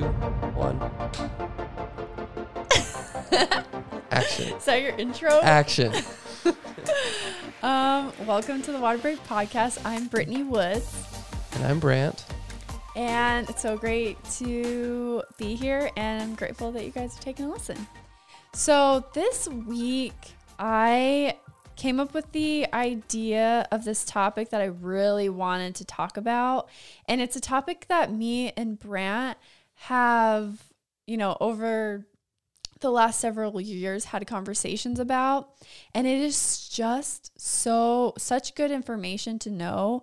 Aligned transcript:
two, 0.00 0.04
one. 0.54 0.78
Action. 4.10 4.54
Is 4.56 4.64
that 4.66 4.82
your 4.82 4.94
intro? 4.96 5.40
Action. 5.42 5.92
Um, 7.62 8.12
welcome 8.26 8.60
to 8.62 8.70
the 8.70 8.78
Water 8.78 8.98
Break 8.98 9.18
Podcast. 9.26 9.80
I'm 9.84 10.06
Brittany 10.06 10.44
Woods, 10.44 11.04
And 11.52 11.64
I'm 11.64 11.80
Brant. 11.80 12.24
and 12.94 13.48
it's 13.50 13.60
so 13.62 13.76
great 13.76 14.22
to 14.36 15.22
be 15.36 15.56
here, 15.56 15.90
and 15.96 16.22
I'm 16.22 16.34
grateful 16.36 16.70
that 16.72 16.84
you 16.84 16.92
guys 16.92 17.18
are 17.18 17.22
taking 17.22 17.46
a 17.46 17.50
listen. 17.50 17.88
So 18.52 19.04
this 19.14 19.48
week, 19.48 20.14
I 20.60 21.38
came 21.74 21.98
up 21.98 22.14
with 22.14 22.30
the 22.30 22.72
idea 22.72 23.66
of 23.72 23.84
this 23.84 24.04
topic 24.04 24.50
that 24.50 24.60
I 24.60 24.66
really 24.66 25.28
wanted 25.28 25.74
to 25.76 25.84
talk 25.84 26.16
about, 26.16 26.68
and 27.08 27.20
it's 27.20 27.34
a 27.34 27.40
topic 27.40 27.86
that 27.88 28.12
me 28.12 28.52
and 28.56 28.78
Brant 28.78 29.38
have, 29.76 30.62
you 31.06 31.16
know, 31.16 31.36
over 31.40 32.06
the 32.80 32.90
last 32.90 33.20
several 33.20 33.60
years 33.60 34.06
had 34.06 34.26
conversations 34.26 34.98
about. 34.98 35.50
And 35.94 36.06
it 36.06 36.20
is 36.20 36.68
just 36.68 37.32
so 37.40 38.14
such 38.18 38.54
good 38.54 38.70
information 38.70 39.38
to 39.40 39.50
know 39.50 40.02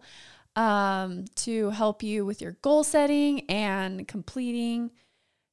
um, 0.56 1.26
to 1.36 1.70
help 1.72 2.04
you 2.04 2.26
with 2.26 2.42
your 2.42 2.54
goal 2.62 2.84
setting 2.84 3.42
and 3.50 4.08
completing 4.08 4.92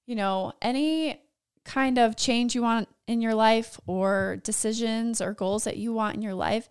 you 0.06 0.14
know 0.14 0.52
any 0.60 1.22
kind 1.64 1.98
of 1.98 2.16
change 2.16 2.54
you 2.54 2.62
want 2.62 2.88
in 3.06 3.20
your 3.20 3.34
life 3.34 3.78
or 3.86 4.38
decisions 4.42 5.20
or 5.20 5.32
goals 5.32 5.64
that 5.64 5.76
you 5.76 5.92
want 5.92 6.16
in 6.16 6.22
your 6.22 6.34
life. 6.34 6.68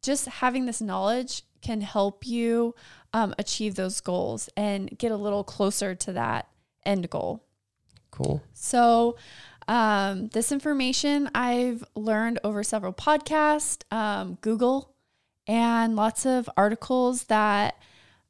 Just 0.00 0.26
having 0.26 0.66
this 0.66 0.80
knowledge 0.80 1.42
can 1.60 1.80
help 1.80 2.26
you 2.26 2.74
um, 3.12 3.34
achieve 3.36 3.74
those 3.74 4.00
goals 4.00 4.48
and 4.56 4.96
get 4.96 5.10
a 5.10 5.16
little 5.16 5.42
closer 5.42 5.94
to 5.96 6.12
that 6.12 6.48
end 6.84 7.08
goal 7.10 7.44
Cool. 8.10 8.42
so, 8.52 9.16
um, 9.68 10.28
this 10.28 10.50
information 10.50 11.30
I've 11.34 11.84
learned 11.94 12.40
over 12.42 12.62
several 12.62 12.92
podcasts, 12.92 13.82
um, 13.92 14.38
Google, 14.40 14.94
and 15.46 15.94
lots 15.94 16.24
of 16.24 16.48
articles 16.56 17.24
that 17.24 17.76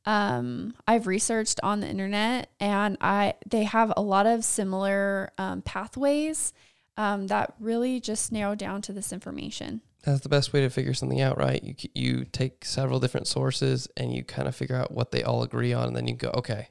um, 0.05 0.75
I've 0.87 1.07
researched 1.07 1.61
on 1.63 1.81
the 1.81 1.89
internet, 1.89 2.51
and 2.59 2.97
I 3.01 3.35
they 3.47 3.65
have 3.65 3.93
a 3.97 4.03
lot 4.03 4.27
of 4.27 4.45
similar 4.45 5.33
um, 5.39 5.63
pathways 5.63 6.53
um, 6.97 7.29
that 7.29 7.55
really 7.61 8.01
just 8.01 8.33
narrow 8.33 8.55
down 8.55 8.83
to 8.83 8.93
this 8.93 9.13
information. 9.13 9.81
That's 10.05 10.21
the 10.21 10.29
best 10.29 10.53
way 10.53 10.63
to 10.63 10.71
figure 10.71 10.95
something 10.95 11.21
out, 11.21 11.39
right? 11.39 11.63
You 11.63 11.75
you 11.95 12.25
take 12.25 12.65
several 12.65 13.01
different 13.01 13.27
sources 13.27 13.89
and 13.97 14.13
you 14.13 14.25
kind 14.25 14.49
of 14.49 14.57
figure 14.57 14.77
out 14.77 14.93
what 14.93 15.13
they 15.13 15.23
all 15.23 15.43
agree 15.43 15.73
on, 15.73 15.89
and 15.89 15.97
then 15.97 16.09
you 16.09 16.15
go, 16.15 16.31
okay, 16.35 16.69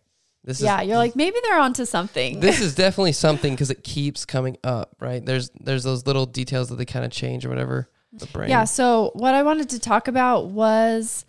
this 0.47 0.61
yeah, 0.61 0.81
is 0.81 0.87
you're 0.87 0.97
like 0.97 1.13
maybe 1.15 1.37
they're 1.43 1.59
onto 1.59 1.83
something. 1.83 2.39
this 2.39 2.61
is 2.61 2.73
definitely 2.85 3.11
something 3.11 3.53
because 3.53 3.69
it 3.69 3.83
keeps 3.83 4.25
coming 4.25 4.57
up, 4.63 4.95
right? 5.01 5.23
There's 5.23 5.51
there's 5.59 5.83
those 5.83 6.07
little 6.07 6.25
details 6.25 6.69
that 6.69 6.77
they 6.77 6.85
kind 6.85 7.03
of 7.03 7.11
change 7.11 7.45
or 7.45 7.49
whatever. 7.49 7.89
The 8.13 8.27
brain. 8.27 8.49
Yeah. 8.49 8.63
So, 8.63 9.11
what 9.13 9.35
I 9.35 9.43
wanted 9.43 9.69
to 9.71 9.79
talk 9.79 10.07
about 10.07 10.47
was 10.47 11.25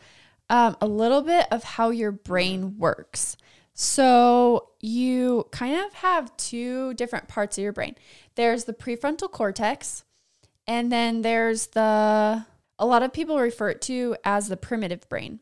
um, 0.48 0.76
a 0.80 0.86
little 0.86 1.20
bit 1.22 1.46
of 1.50 1.64
how 1.64 1.90
your 1.90 2.12
brain 2.12 2.78
works. 2.78 3.36
So, 3.74 4.70
you 4.80 5.48
kind 5.50 5.84
of 5.84 5.92
have 5.94 6.34
two 6.36 6.94
different 6.94 7.26
parts 7.26 7.58
of 7.58 7.62
your 7.64 7.72
brain 7.72 7.96
there's 8.36 8.64
the 8.64 8.72
prefrontal 8.72 9.30
cortex, 9.30 10.04
and 10.68 10.92
then 10.92 11.22
there's 11.22 11.66
the, 11.68 12.46
a 12.78 12.86
lot 12.86 13.02
of 13.02 13.12
people 13.12 13.36
refer 13.40 13.70
it 13.70 13.82
to 13.82 14.14
as 14.24 14.48
the 14.48 14.56
primitive 14.56 15.08
brain. 15.08 15.40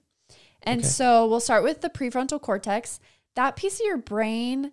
And 0.63 0.81
Okay. 0.81 0.89
so, 0.89 1.27
we'll 1.29 1.41
start 1.41 1.63
with 1.63 1.83
the 1.83 1.91
prefrontal 1.91 2.41
cortex. 2.41 2.99
That 3.37 3.57
piece 3.57 3.81
of 3.81 3.87
your 3.87 3.99
brain 3.99 4.73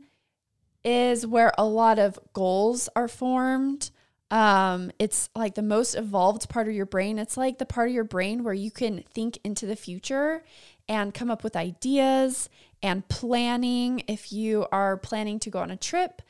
is 0.84 1.26
where 1.28 1.54
a 1.58 1.66
lot 1.66 2.00
of 2.00 2.20
goals 2.34 2.90
are 2.96 3.08
formed. 3.08 3.92
Um, 4.32 4.92
it's 5.00 5.30
like 5.36 5.56
the 5.56 5.62
most 5.62 5.96
evolved 5.96 6.50
part 6.50 6.68
of 6.68 6.74
your 6.74 6.86
brain. 6.86 7.20
It's 7.20 7.38
like 7.38 7.60
the 7.60 7.66
part 7.66 7.90
of 7.90 7.94
your 7.94 8.04
brain 8.04 8.44
where 8.44 8.54
you 8.54 8.72
can 8.72 9.04
think 9.14 9.38
into 9.44 9.66
the 9.66 9.76
future 9.76 10.44
and 10.90 11.14
come 11.14 11.30
up 11.30 11.44
with 11.44 11.56
ideas 11.56 12.50
and 12.82 13.08
planning. 13.08 14.04
If 14.08 14.32
you 14.34 14.66
are 14.72 14.98
planning 14.98 15.40
to 15.40 15.50
go 15.50 15.60
on 15.60 15.70
a 15.70 15.78
trip, 15.78 16.22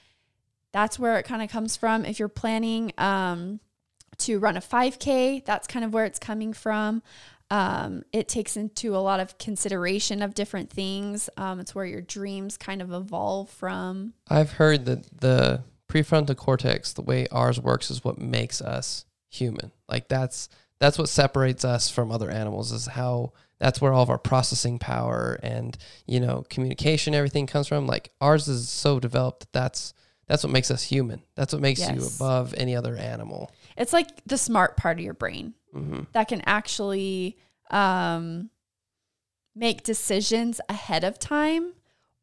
that's 0.72 1.00
where 1.00 1.18
it 1.18 1.24
kind 1.24 1.42
of 1.42 1.50
comes 1.50 1.78
from. 1.78 2.04
If 2.04 2.20
you're 2.20 2.28
planning 2.28 2.94
um, 2.98 3.60
to 4.18 4.40
run 4.40 4.58
a 4.58 4.62
5K, 4.62 5.46
that's 5.46 5.68
kind 5.68 5.86
of 5.86 5.94
where 5.94 6.06
it's 6.06 6.20
coming 6.20 6.52
from. 6.52 7.04
Um, 7.54 8.02
it 8.12 8.28
takes 8.28 8.58
into 8.58 8.96
a 8.96 8.98
lot 8.98 9.20
of 9.20 9.38
consideration 9.38 10.24
of 10.24 10.34
different 10.34 10.72
things. 10.72 11.30
Um, 11.38 11.60
it's 11.60 11.76
where 11.76 11.86
your 11.86 12.02
dreams 12.02 12.58
kind 12.58 12.82
of 12.82 12.92
evolve 12.92 13.48
from. 13.48 14.14
I've 14.28 14.54
heard 14.54 14.86
that 14.86 15.22
the 15.22 15.62
prefrontal 15.88 16.36
cortex, 16.36 16.94
the 16.94 17.04
way 17.04 17.28
ours 17.32 17.60
works, 17.60 17.92
is 17.92 18.04
what 18.04 18.18
makes 18.18 18.60
us 18.60 19.06
human. 19.30 19.72
Like 19.88 20.08
that's 20.08 20.50
that's 20.80 20.98
what 20.98 21.10
separates 21.10 21.64
us 21.64 21.92
from 21.92 22.12
other 22.12 22.32
animals. 22.32 22.72
Is 22.72 22.88
how 22.88 23.34
that's 23.60 23.80
where 23.80 23.94
all 23.94 24.02
of 24.02 24.10
our 24.10 24.18
processing 24.18 24.80
power 24.80 25.40
and 25.44 25.78
you 26.08 26.20
know 26.20 26.46
communication, 26.50 27.14
everything 27.14 27.46
comes 27.46 27.68
from. 27.68 27.86
Like 27.86 28.10
ours 28.20 28.48
is 28.48 28.68
so 28.68 29.00
developed 29.00 29.42
that 29.42 29.54
that's 29.54 29.94
that's 30.26 30.44
what 30.44 30.52
makes 30.52 30.72
us 30.72 30.82
human. 30.82 31.22
That's 31.36 31.54
what 31.54 31.62
makes 31.62 31.88
you 31.88 32.04
above 32.16 32.56
any 32.58 32.76
other 32.76 32.96
animal. 32.96 33.52
It's 33.78 33.94
like 33.94 34.08
the 34.26 34.40
smart 34.40 34.76
part 34.76 34.98
of 34.98 35.06
your 35.06 35.14
brain 35.14 35.54
hmm 35.74 36.02
that 36.14 36.28
can 36.28 36.42
actually 36.46 37.38
um, 37.72 38.50
make 39.56 39.84
decisions 39.84 40.62
ahead 40.70 41.04
of 41.04 41.20
time 41.20 41.74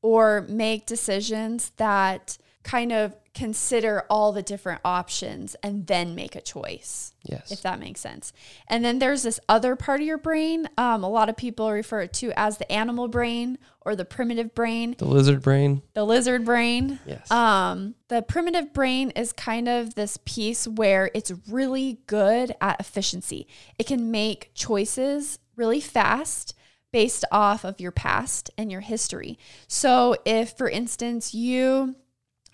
or 0.03 0.47
make 0.49 0.87
decisions 0.87 1.71
that 1.77 2.39
kind 2.63 2.93
of 2.93 3.17
consider 3.33 4.05
all 4.11 4.33
the 4.33 4.43
different 4.43 4.81
options 4.85 5.55
and 5.63 5.87
then 5.87 6.15
make 6.17 6.35
a 6.35 6.41
choice, 6.41 7.13
Yes. 7.25 7.53
if 7.53 7.63
that 7.63 7.79
makes 7.79 8.01
sense. 8.01 8.33
And 8.67 8.85
then 8.85 8.99
there's 8.99 9.23
this 9.23 9.39
other 9.49 9.77
part 9.77 10.01
of 10.01 10.07
your 10.07 10.19
brain. 10.19 10.69
Um, 10.77 11.05
a 11.05 11.09
lot 11.09 11.29
of 11.29 11.37
people 11.37 11.71
refer 11.71 12.01
it 12.03 12.13
to 12.15 12.33
as 12.37 12.59
the 12.59 12.71
animal 12.71 13.07
brain 13.07 13.59
or 13.83 13.95
the 13.95 14.05
primitive 14.05 14.53
brain, 14.55 14.97
the 14.99 15.05
lizard 15.05 15.43
brain. 15.43 15.83
the 15.95 16.05
lizard 16.05 16.45
brain. 16.45 16.99
Yes. 17.07 17.31
Um, 17.31 17.95
the 18.09 18.21
primitive 18.21 18.73
brain 18.73 19.11
is 19.11 19.33
kind 19.33 19.69
of 19.69 19.95
this 19.95 20.19
piece 20.25 20.67
where 20.67 21.11
it's 21.15 21.33
really 21.49 22.01
good 22.09 22.55
at 22.61 22.81
efficiency. 22.81 23.47
It 23.79 23.87
can 23.87 24.11
make 24.11 24.51
choices 24.55 25.39
really 25.55 25.81
fast 25.81 26.55
based 26.93 27.25
off 27.31 27.65
of 27.65 27.81
your 27.81 27.93
past 27.93 28.51
and 28.59 28.73
your 28.73 28.81
history. 28.81 29.39
So, 29.69 30.17
if 30.25 30.57
for 30.59 30.69
instance, 30.69 31.33
you 31.33 31.95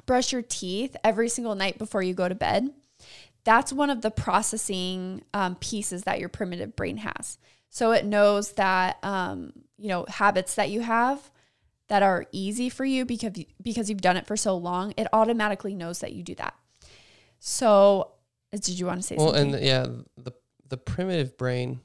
brush 0.04 0.32
your 0.32 0.42
teeth 0.42 0.96
every 1.02 1.28
single 1.28 1.54
night 1.54 1.78
before 1.78 2.02
you 2.02 2.14
go 2.14 2.28
to 2.28 2.34
bed, 2.34 2.70
that's 3.44 3.72
one 3.72 3.90
of 3.90 4.02
the 4.02 4.10
processing 4.10 5.22
um, 5.32 5.54
pieces 5.56 6.02
that 6.02 6.20
your 6.20 6.28
primitive 6.28 6.76
brain 6.76 6.98
has. 6.98 7.38
So 7.70 7.92
it 7.92 8.04
knows 8.04 8.52
that 8.52 8.98
um, 9.02 9.52
you 9.78 9.88
know 9.88 10.06
habits 10.08 10.54
that 10.56 10.70
you 10.70 10.80
have 10.80 11.30
that 11.88 12.02
are 12.02 12.26
easy 12.32 12.68
for 12.68 12.84
you 12.84 13.04
because 13.04 13.32
because 13.62 13.88
you've 13.88 14.00
done 14.00 14.16
it 14.16 14.26
for 14.26 14.36
so 14.36 14.56
long. 14.56 14.92
It 14.96 15.06
automatically 15.12 15.74
knows 15.74 16.00
that 16.00 16.12
you 16.12 16.22
do 16.22 16.34
that. 16.36 16.54
So, 17.38 18.12
uh, 18.52 18.56
did 18.56 18.78
you 18.78 18.86
want 18.86 19.00
to 19.00 19.06
say 19.06 19.16
something 19.16 19.24
well, 19.24 19.34
something? 19.34 19.54
and 19.54 19.64
yeah, 19.64 19.86
the 20.16 20.32
the 20.68 20.76
primitive 20.76 21.36
brain. 21.36 21.80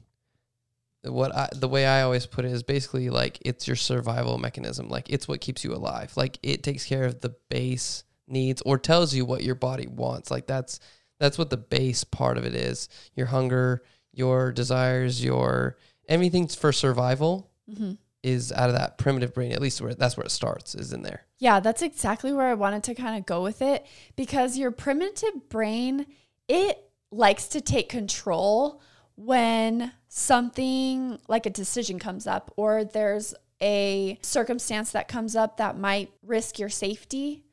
What 1.04 1.34
I 1.34 1.48
the 1.52 1.68
way 1.68 1.84
I 1.86 2.02
always 2.02 2.26
put 2.26 2.44
it 2.44 2.52
is 2.52 2.62
basically 2.62 3.10
like 3.10 3.38
it's 3.44 3.66
your 3.66 3.76
survival 3.76 4.38
mechanism. 4.38 4.88
Like 4.88 5.10
it's 5.10 5.26
what 5.26 5.40
keeps 5.40 5.64
you 5.64 5.72
alive. 5.74 6.12
Like 6.16 6.38
it 6.42 6.62
takes 6.62 6.84
care 6.84 7.04
of 7.04 7.20
the 7.20 7.34
base 7.50 8.04
needs 8.28 8.62
or 8.62 8.78
tells 8.78 9.12
you 9.12 9.24
what 9.24 9.42
your 9.42 9.56
body 9.56 9.88
wants. 9.88 10.30
Like 10.30 10.46
that's 10.46 10.78
that's 11.18 11.38
what 11.38 11.50
the 11.50 11.56
base 11.56 12.04
part 12.04 12.38
of 12.38 12.44
it 12.44 12.54
is. 12.54 12.88
Your 13.14 13.26
hunger, 13.26 13.82
your 14.12 14.52
desires, 14.52 15.22
your 15.24 15.76
everything's 16.08 16.54
for 16.54 16.72
survival 16.72 17.50
Mhm. 17.70 17.98
is 18.22 18.52
out 18.52 18.68
of 18.70 18.76
that 18.76 18.98
primitive 18.98 19.34
brain. 19.34 19.50
At 19.52 19.60
least 19.60 19.80
where 19.80 19.94
that's 19.94 20.16
where 20.16 20.26
it 20.26 20.30
starts 20.30 20.74
is 20.76 20.92
in 20.92 21.02
there. 21.02 21.26
Yeah, 21.38 21.58
that's 21.58 21.82
exactly 21.82 22.32
where 22.32 22.46
I 22.46 22.54
wanted 22.54 22.84
to 22.84 22.94
kind 22.94 23.18
of 23.18 23.26
go 23.26 23.42
with 23.42 23.60
it 23.60 23.84
because 24.14 24.56
your 24.56 24.70
primitive 24.70 25.48
brain, 25.48 26.06
it 26.46 26.78
likes 27.10 27.48
to 27.48 27.60
take 27.60 27.88
control 27.88 28.80
when 29.16 29.92
something 30.08 31.18
like 31.28 31.46
a 31.46 31.50
decision 31.50 31.98
comes 31.98 32.26
up 32.26 32.52
or 32.56 32.84
there's 32.84 33.34
a 33.60 34.18
circumstance 34.22 34.92
that 34.92 35.08
comes 35.08 35.36
up 35.36 35.56
that 35.56 35.78
might 35.78 36.10
risk 36.22 36.58
your 36.58 36.68
safety 36.68 37.44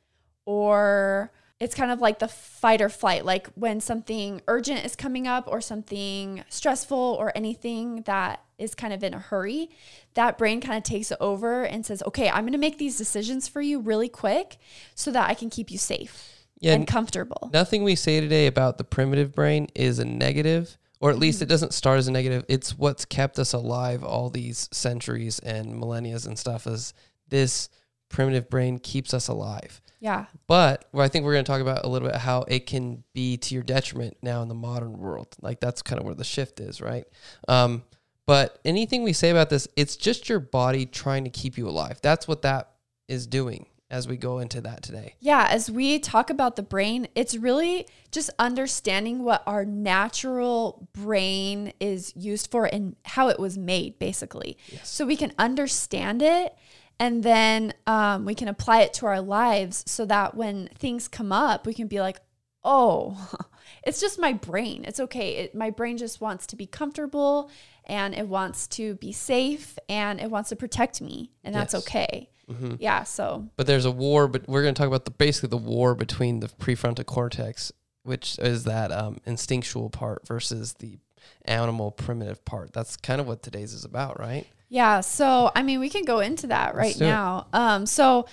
or 0.44 1.30
it's 1.60 1.74
kind 1.74 1.90
of 1.90 2.00
like 2.00 2.18
the 2.18 2.26
fight 2.26 2.80
or 2.80 2.88
flight 2.88 3.24
like 3.24 3.46
when 3.54 3.80
something 3.80 4.40
urgent 4.48 4.84
is 4.84 4.96
coming 4.96 5.26
up 5.28 5.46
or 5.46 5.60
something 5.60 6.42
stressful 6.48 6.98
or 6.98 7.30
anything 7.36 8.02
that 8.02 8.42
is 8.58 8.74
kind 8.74 8.92
of 8.92 9.04
in 9.04 9.14
a 9.14 9.18
hurry 9.18 9.70
that 10.14 10.36
brain 10.36 10.60
kind 10.60 10.76
of 10.76 10.82
takes 10.82 11.12
over 11.20 11.62
and 11.62 11.86
says 11.86 12.02
okay 12.04 12.28
i'm 12.30 12.42
going 12.42 12.52
to 12.52 12.58
make 12.58 12.78
these 12.78 12.98
decisions 12.98 13.46
for 13.46 13.60
you 13.60 13.78
really 13.78 14.08
quick 14.08 14.56
so 14.94 15.10
that 15.12 15.28
i 15.30 15.34
can 15.34 15.48
keep 15.50 15.70
you 15.70 15.78
safe 15.78 16.46
Yeah, 16.58 16.74
and 16.74 16.86
comfortable. 16.86 17.50
Nothing 17.52 17.84
we 17.84 17.94
say 17.94 18.20
today 18.20 18.46
about 18.46 18.76
the 18.78 18.84
primitive 18.84 19.32
brain 19.32 19.68
is 19.74 19.98
a 19.98 20.04
negative, 20.04 20.76
or 21.00 21.10
at 21.10 21.18
least 21.18 21.42
it 21.42 21.46
doesn't 21.46 21.74
start 21.74 21.98
as 21.98 22.08
a 22.08 22.12
negative. 22.12 22.44
It's 22.48 22.76
what's 22.76 23.04
kept 23.04 23.38
us 23.38 23.52
alive 23.52 24.04
all 24.04 24.30
these 24.30 24.68
centuries 24.70 25.38
and 25.40 25.78
millennia 25.78 26.18
and 26.26 26.38
stuff 26.38 26.66
is 26.66 26.92
this 27.28 27.70
primitive 28.10 28.50
brain 28.50 28.78
keeps 28.78 29.14
us 29.14 29.28
alive. 29.28 29.80
Yeah. 30.00 30.26
But 30.46 30.86
where 30.92 31.04
I 31.04 31.08
think 31.08 31.24
we're 31.24 31.32
going 31.32 31.44
to 31.44 31.50
talk 31.50 31.60
about 31.60 31.84
a 31.84 31.88
little 31.88 32.08
bit 32.08 32.16
how 32.16 32.42
it 32.42 32.66
can 32.66 33.04
be 33.14 33.36
to 33.38 33.54
your 33.54 33.62
detriment 33.62 34.16
now 34.22 34.42
in 34.42 34.48
the 34.48 34.54
modern 34.54 34.98
world. 34.98 35.28
Like 35.40 35.60
that's 35.60 35.82
kind 35.82 35.98
of 35.98 36.04
where 36.04 36.14
the 36.14 36.24
shift 36.24 36.60
is, 36.60 36.80
right? 36.80 37.06
Um, 37.48 37.82
but 38.26 38.58
anything 38.64 39.02
we 39.02 39.12
say 39.12 39.30
about 39.30 39.50
this, 39.50 39.68
it's 39.76 39.96
just 39.96 40.28
your 40.28 40.40
body 40.40 40.86
trying 40.86 41.24
to 41.24 41.30
keep 41.30 41.58
you 41.58 41.68
alive. 41.68 41.98
That's 42.02 42.28
what 42.28 42.42
that 42.42 42.72
is 43.08 43.26
doing 43.26 43.66
as 43.90 44.06
we 44.06 44.16
go 44.16 44.38
into 44.38 44.60
that 44.60 44.82
today. 44.82 45.14
Yeah, 45.20 45.48
as 45.50 45.70
we 45.70 45.98
talk 45.98 46.30
about 46.30 46.56
the 46.56 46.62
brain, 46.62 47.08
it's 47.14 47.36
really 47.36 47.86
just 48.12 48.30
understanding 48.38 49.22
what 49.24 49.42
our 49.46 49.64
natural 49.64 50.88
brain 50.92 51.72
is 51.80 52.12
used 52.16 52.50
for 52.50 52.66
and 52.66 52.96
how 53.04 53.28
it 53.28 53.38
was 53.38 53.58
made, 53.58 53.98
basically. 53.98 54.56
Yes. 54.68 54.88
So 54.88 55.04
we 55.04 55.16
can 55.16 55.32
understand 55.38 56.22
it 56.22 56.54
and 57.00 57.22
then 57.22 57.72
um, 57.86 58.24
we 58.26 58.34
can 58.34 58.46
apply 58.46 58.82
it 58.82 58.92
to 58.94 59.06
our 59.06 59.20
lives 59.20 59.84
so 59.86 60.04
that 60.06 60.36
when 60.36 60.68
things 60.76 61.08
come 61.08 61.32
up, 61.32 61.66
we 61.66 61.74
can 61.74 61.88
be 61.88 62.00
like, 62.00 62.20
oh, 62.62 63.30
it's 63.84 64.00
just 64.00 64.20
my 64.20 64.34
brain. 64.34 64.84
It's 64.86 65.00
okay. 65.00 65.36
It, 65.36 65.54
my 65.54 65.70
brain 65.70 65.96
just 65.96 66.20
wants 66.20 66.46
to 66.48 66.56
be 66.56 66.66
comfortable 66.66 67.50
and 67.86 68.14
it 68.14 68.28
wants 68.28 68.66
to 68.68 68.94
be 68.96 69.12
safe 69.12 69.78
and 69.88 70.20
it 70.20 70.30
wants 70.30 70.50
to 70.50 70.56
protect 70.56 71.00
me, 71.00 71.32
and 71.42 71.52
that's 71.54 71.74
Yes. 71.74 71.82
okay. 71.82 72.28
Hmm 72.50 72.74
Yeah, 72.78 73.04
so 73.04 73.48
But 73.56 73.66
there's 73.66 73.84
a 73.84 73.90
war, 73.90 74.28
but 74.28 74.48
we're 74.48 74.62
going 74.62 74.74
to 74.74 74.78
talk 74.78 74.88
about 74.88 75.04
the 75.04 75.10
basically 75.10 75.48
the 75.50 75.56
war 75.56 75.94
between 75.94 76.40
the 76.40 76.48
prefrontal 76.48 77.06
cortex, 77.06 77.72
which 78.02 78.38
is 78.38 78.64
that 78.64 78.90
um, 78.92 79.18
instinctual 79.26 79.90
part, 79.90 80.26
versus 80.26 80.74
the 80.74 80.98
animal 81.44 81.90
primitive 81.90 82.44
part. 82.44 82.72
That's 82.72 82.96
kind 82.96 83.20
of 83.20 83.26
what 83.26 83.42
today's 83.42 83.72
is 83.72 83.84
about, 83.84 84.18
right? 84.18 84.46
Yeah, 84.68 85.00
so 85.00 85.50
I 85.54 85.62
mean, 85.62 85.80
we 85.80 85.88
can 85.88 86.04
go 86.04 86.20
into 86.20 86.46
that 86.48 86.74
right 86.74 86.98
now. 86.98 87.46
Um, 87.52 87.86
so 87.86 88.26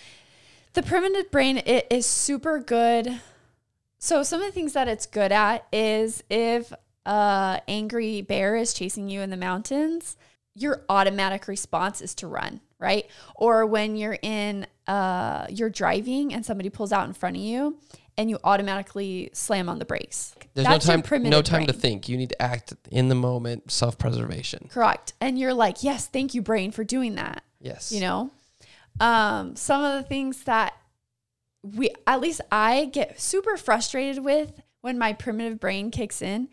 the 0.74 0.84
primitive 0.84 1.32
brain 1.32 1.58
it 1.66 1.88
is 1.90 2.06
super 2.06 2.60
good. 2.60 3.20
So 4.00 4.22
some 4.22 4.42
of 4.42 4.46
the 4.46 4.52
things 4.52 4.74
that 4.74 4.88
it's 4.88 5.08
good 5.08 5.32
at 5.32 5.66
is 5.74 6.24
if 6.30 6.72
a 7.06 7.62
angry 7.68 8.22
bear 8.22 8.56
is 8.56 8.74
chasing 8.74 9.10
you 9.10 9.22
in 9.22 9.32
the 9.32 9.38
mountains, 9.38 10.16
your 10.54 10.84
automatic 10.90 11.48
response 11.48 12.02
is 12.02 12.14
to 12.16 12.28
run, 12.28 12.62
right? 12.80 13.06
Or 13.36 13.66
when 13.66 13.96
you're 13.96 14.18
in 14.22 14.68
uh 14.88 15.48
you're 15.50 15.70
driving 15.70 16.34
and 16.34 16.46
somebody 16.46 16.70
pulls 16.70 16.92
out 16.92 17.08
in 17.08 17.14
front 17.14 17.36
of 17.36 17.42
you 17.42 17.78
and 18.18 18.30
you 18.30 18.40
automatically 18.44 19.30
slam 19.34 19.70
on 19.70 19.80
the 19.80 19.86
brakes. 19.86 20.34
There's 20.54 20.68
That's 20.68 20.88
no 20.88 21.02
time, 21.02 21.24
no 21.24 21.42
time 21.44 21.68
to 21.68 21.74
think. 21.74 22.10
You 22.10 22.18
need 22.18 22.30
to 22.30 22.42
act 22.42 22.74
in 22.90 23.10
the 23.10 23.16
moment, 23.16 23.72
self-preservation. 23.72 24.70
Correct. 24.72 25.14
And 25.22 25.38
you're 25.38 25.54
like, 25.54 25.84
"Yes, 25.84 26.08
thank 26.08 26.34
you 26.34 26.42
brain 26.42 26.72
for 26.72 26.84
doing 26.84 27.16
that." 27.16 27.44
Yes. 27.60 27.92
you 27.92 28.02
know 28.02 28.30
um 29.00 29.56
some 29.56 29.84
of 29.84 29.94
the 29.94 30.08
things 30.08 30.44
that 30.44 30.74
we 31.64 31.90
at 32.06 32.22
least 32.22 32.42
i 32.52 32.86
get 32.86 33.20
super 33.20 33.58
frustrated 33.58 34.24
with 34.24 34.62
when 34.82 34.98
my 34.98 35.14
primitive 35.14 35.60
brain 35.60 35.92
kicks 35.92 36.22
in 36.22 36.48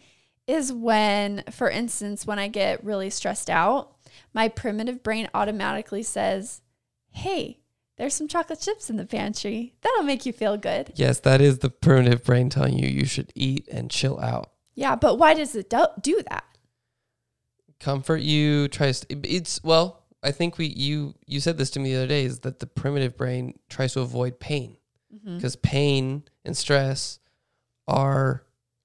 is 0.46 0.72
when 0.72 1.44
for 1.50 1.70
instance 1.70 2.26
when 2.26 2.38
i 2.38 2.48
get 2.48 2.82
really 2.84 3.10
stressed 3.10 3.48
out 3.50 3.93
my 4.32 4.48
primitive 4.48 5.02
brain 5.02 5.28
automatically 5.34 6.02
says 6.02 6.60
hey 7.10 7.58
there's 7.96 8.14
some 8.14 8.26
chocolate 8.28 8.60
chips 8.60 8.90
in 8.90 8.96
the 8.96 9.06
pantry 9.06 9.74
that'll 9.82 10.02
make 10.02 10.26
you 10.26 10.32
feel 10.32 10.56
good 10.56 10.92
Yes, 10.96 11.20
that 11.20 11.40
is 11.40 11.58
the 11.60 11.70
primitive 11.70 12.24
brain 12.24 12.48
telling 12.50 12.76
you 12.78 12.88
you 12.88 13.04
should 13.04 13.32
eat 13.34 13.68
and 13.70 13.90
chill 13.90 14.18
out. 14.20 14.50
yeah 14.74 14.96
but 14.96 15.16
why 15.18 15.34
does 15.34 15.54
it 15.54 15.70
do, 15.70 15.86
do 16.00 16.22
that 16.30 16.44
Comfort 17.80 18.22
you, 18.22 18.68
tries 18.68 19.00
to, 19.00 19.06
it's 19.24 19.62
well, 19.62 20.04
I 20.22 20.30
think 20.30 20.56
we 20.56 20.66
you 20.66 21.14
you 21.26 21.38
said 21.40 21.58
this 21.58 21.70
to 21.70 21.80
me 21.80 21.90
the 21.92 21.98
other 21.98 22.06
day 22.06 22.24
is 22.24 22.38
that 22.40 22.58
the 22.60 22.66
primitive 22.66 23.16
brain 23.16 23.58
tries 23.68 23.92
to 23.94 24.00
avoid 24.00 24.38
pain 24.40 24.76
Mm-hmm. 25.14 25.36
because 25.36 25.54
pain 25.54 26.24
and 26.44 26.56
stress 26.56 27.20
are 27.86 28.42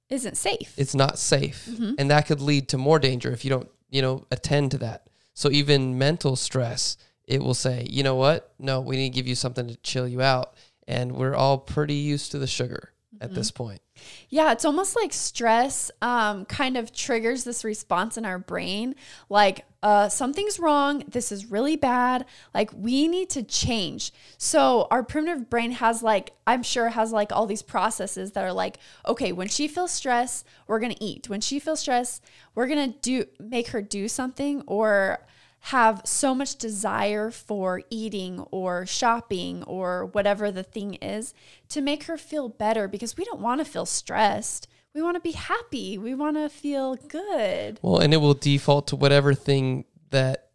isn't 0.09 0.37
safe 0.37 0.75
it's 0.77 0.93
not 0.93 1.17
safe 1.17 1.67
Mhm. 1.71 1.95
and 1.97 2.11
that 2.11 2.27
could 2.27 2.39
lead 2.39 2.69
to 2.69 2.77
more 2.77 2.99
danger 2.99 3.31
if 3.31 3.43
you 3.43 3.49
don't 3.49 3.67
you 3.89 4.03
know 4.03 4.27
attend 4.29 4.69
to 4.71 4.77
that 4.77 5.08
so 5.39 5.49
even 5.49 5.97
mental 5.97 6.35
stress 6.35 6.97
it 7.25 7.41
will 7.41 7.53
say 7.53 7.87
you 7.89 8.03
know 8.03 8.15
what 8.15 8.51
no 8.59 8.81
we 8.81 8.97
need 8.97 9.09
to 9.09 9.15
give 9.15 9.25
you 9.25 9.35
something 9.35 9.67
to 9.67 9.75
chill 9.77 10.05
you 10.05 10.21
out 10.21 10.53
and 10.85 11.13
we're 11.13 11.33
all 11.33 11.57
pretty 11.57 11.93
used 11.93 12.31
to 12.31 12.37
the 12.37 12.45
sugar 12.45 12.91
at 13.21 13.33
this 13.33 13.49
point 13.49 13.81
Yeah, 14.29 14.51
it's 14.51 14.65
almost 14.65 14.95
like 14.95 15.11
stress 15.13 15.91
um, 16.01 16.45
kind 16.45 16.77
of 16.77 16.93
triggers 16.93 17.43
this 17.43 17.63
response 17.63 18.17
in 18.17 18.25
our 18.25 18.39
brain. 18.39 18.95
Like, 19.29 19.65
uh, 19.81 20.09
something's 20.09 20.59
wrong. 20.59 21.03
This 21.07 21.31
is 21.31 21.49
really 21.49 21.75
bad. 21.75 22.25
Like, 22.53 22.71
we 22.73 23.07
need 23.07 23.29
to 23.31 23.43
change. 23.43 24.11
So, 24.37 24.87
our 24.91 25.03
primitive 25.03 25.49
brain 25.49 25.71
has, 25.71 26.03
like, 26.03 26.33
I'm 26.45 26.63
sure, 26.63 26.89
has 26.89 27.11
like 27.11 27.31
all 27.31 27.45
these 27.45 27.61
processes 27.61 28.31
that 28.33 28.43
are 28.43 28.53
like, 28.53 28.77
okay, 29.05 29.31
when 29.31 29.47
she 29.47 29.67
feels 29.67 29.91
stress, 29.91 30.43
we're 30.67 30.79
going 30.79 30.93
to 30.93 31.03
eat. 31.03 31.29
When 31.29 31.41
she 31.41 31.59
feels 31.59 31.79
stress, 31.81 32.21
we're 32.55 32.67
going 32.67 32.93
to 32.93 32.99
do, 32.99 33.25
make 33.39 33.69
her 33.69 33.81
do 33.81 34.07
something 34.07 34.63
or 34.67 35.19
have 35.61 36.01
so 36.05 36.33
much 36.33 36.55
desire 36.55 37.31
for 37.31 37.81
eating 37.89 38.39
or 38.51 38.85
shopping 38.85 39.63
or 39.63 40.05
whatever 40.05 40.51
the 40.51 40.63
thing 40.63 40.95
is 40.95 41.33
to 41.67 41.81
make 41.81 42.03
her 42.03 42.17
feel 42.17 42.49
better 42.49 42.87
because 42.87 43.17
we 43.17 43.25
don't 43.25 43.41
want 43.41 43.59
to 43.59 43.65
feel 43.65 43.85
stressed. 43.85 44.67
We 44.95 45.01
want 45.01 45.15
to 45.15 45.21
be 45.21 45.31
happy. 45.31 45.97
We 45.97 46.15
want 46.15 46.37
to 46.37 46.49
feel 46.49 46.95
good. 46.95 47.79
well 47.81 47.99
and 47.99 48.13
it 48.13 48.17
will 48.17 48.33
default 48.33 48.87
to 48.87 48.95
whatever 48.95 49.33
thing 49.33 49.85
that 50.11 50.49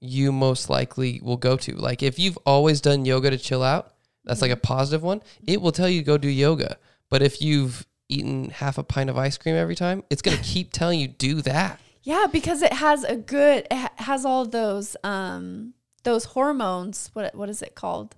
you 0.00 0.32
most 0.32 0.70
likely 0.70 1.20
will 1.22 1.36
go 1.36 1.56
to 1.56 1.74
like 1.74 2.02
if 2.02 2.18
you've 2.18 2.38
always 2.46 2.80
done 2.80 3.04
yoga 3.04 3.30
to 3.30 3.38
chill 3.38 3.62
out 3.62 3.94
that's 4.24 4.42
like 4.42 4.50
a 4.50 4.54
mm-hmm. 4.54 4.60
positive 4.60 5.02
one 5.02 5.22
it 5.46 5.60
will 5.60 5.72
tell 5.72 5.88
you 5.88 6.00
to 6.00 6.04
go 6.04 6.18
do 6.18 6.28
yoga 6.28 6.76
but 7.08 7.22
if 7.22 7.40
you've 7.40 7.86
eaten 8.08 8.50
half 8.50 8.78
a 8.78 8.82
pint 8.82 9.10
of 9.10 9.16
ice 9.16 9.38
cream 9.38 9.56
every 9.56 9.74
time 9.74 10.04
it's 10.10 10.22
going 10.22 10.36
to 10.36 10.42
keep 10.42 10.72
telling 10.72 11.00
you 11.00 11.08
do 11.08 11.40
that 11.40 11.80
Yeah, 12.06 12.26
because 12.30 12.62
it 12.62 12.72
has 12.72 13.02
a 13.02 13.16
good 13.16 13.66
it 13.70 13.90
has 13.96 14.24
all 14.24 14.46
those 14.46 14.96
um 15.02 15.74
those 16.04 16.24
hormones. 16.26 17.10
What 17.12 17.34
what 17.34 17.48
is 17.50 17.60
it 17.62 17.74
called? 17.74 18.14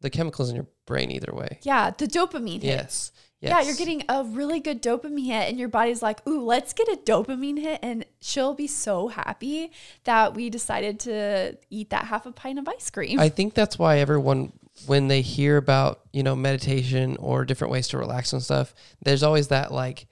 the 0.00 0.10
chemicals 0.10 0.50
in 0.50 0.54
your 0.54 0.66
brain 0.84 1.10
either 1.10 1.32
way 1.32 1.58
Yeah, 1.62 1.90
the 1.96 2.06
dopamine 2.06 2.60
hit. 2.60 2.64
yes 2.64 3.10
yes 3.40 3.50
Yeah, 3.50 3.62
you're 3.62 3.74
getting 3.76 4.02
a 4.06 4.22
really 4.22 4.60
good 4.60 4.82
dopamine 4.82 5.24
hit, 5.24 5.48
and 5.48 5.58
your 5.58 5.68
body's 5.68 6.02
like, 6.02 6.26
"Ooh, 6.28 6.42
let's 6.44 6.74
get 6.74 6.88
a 6.88 6.98
dopamine 7.06 7.58
hit," 7.58 7.78
and 7.82 8.04
she'll 8.20 8.52
be 8.52 8.66
so 8.66 9.08
happy 9.08 9.70
that 10.04 10.34
we 10.34 10.50
decided 10.50 11.00
to 11.00 11.56
eat 11.70 11.88
that 11.88 12.04
half 12.06 12.26
a 12.26 12.32
pint 12.32 12.58
of 12.58 12.68
ice 12.68 12.90
cream. 12.90 13.18
I 13.18 13.30
think 13.30 13.54
that's 13.54 13.78
why 13.78 13.96
everyone, 13.98 14.52
when 14.84 15.08
they 15.08 15.22
hear 15.22 15.56
about 15.56 16.00
you 16.12 16.22
know 16.22 16.36
meditation 16.36 17.16
or 17.18 17.46
different 17.46 17.72
ways 17.72 17.88
to 17.88 17.96
relax 17.96 18.34
and 18.34 18.42
stuff, 18.42 18.74
there's 19.02 19.22
always 19.22 19.48
that 19.48 19.72
like 19.72 20.06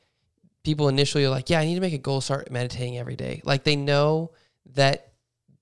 people 0.64 0.88
initially 0.88 1.25
are 1.25 1.31
like, 1.31 1.50
yeah, 1.50 1.61
I 1.61 1.64
need 1.64 1.75
to 1.75 1.81
make 1.81 1.92
a 1.92 1.99
goal, 1.99 2.21
start 2.21 2.50
meditating 2.50 2.99
every 2.99 3.16
day. 3.16 3.42
Like 3.45 3.64
they 3.64 3.76
know 3.76 4.33
that 4.75 5.12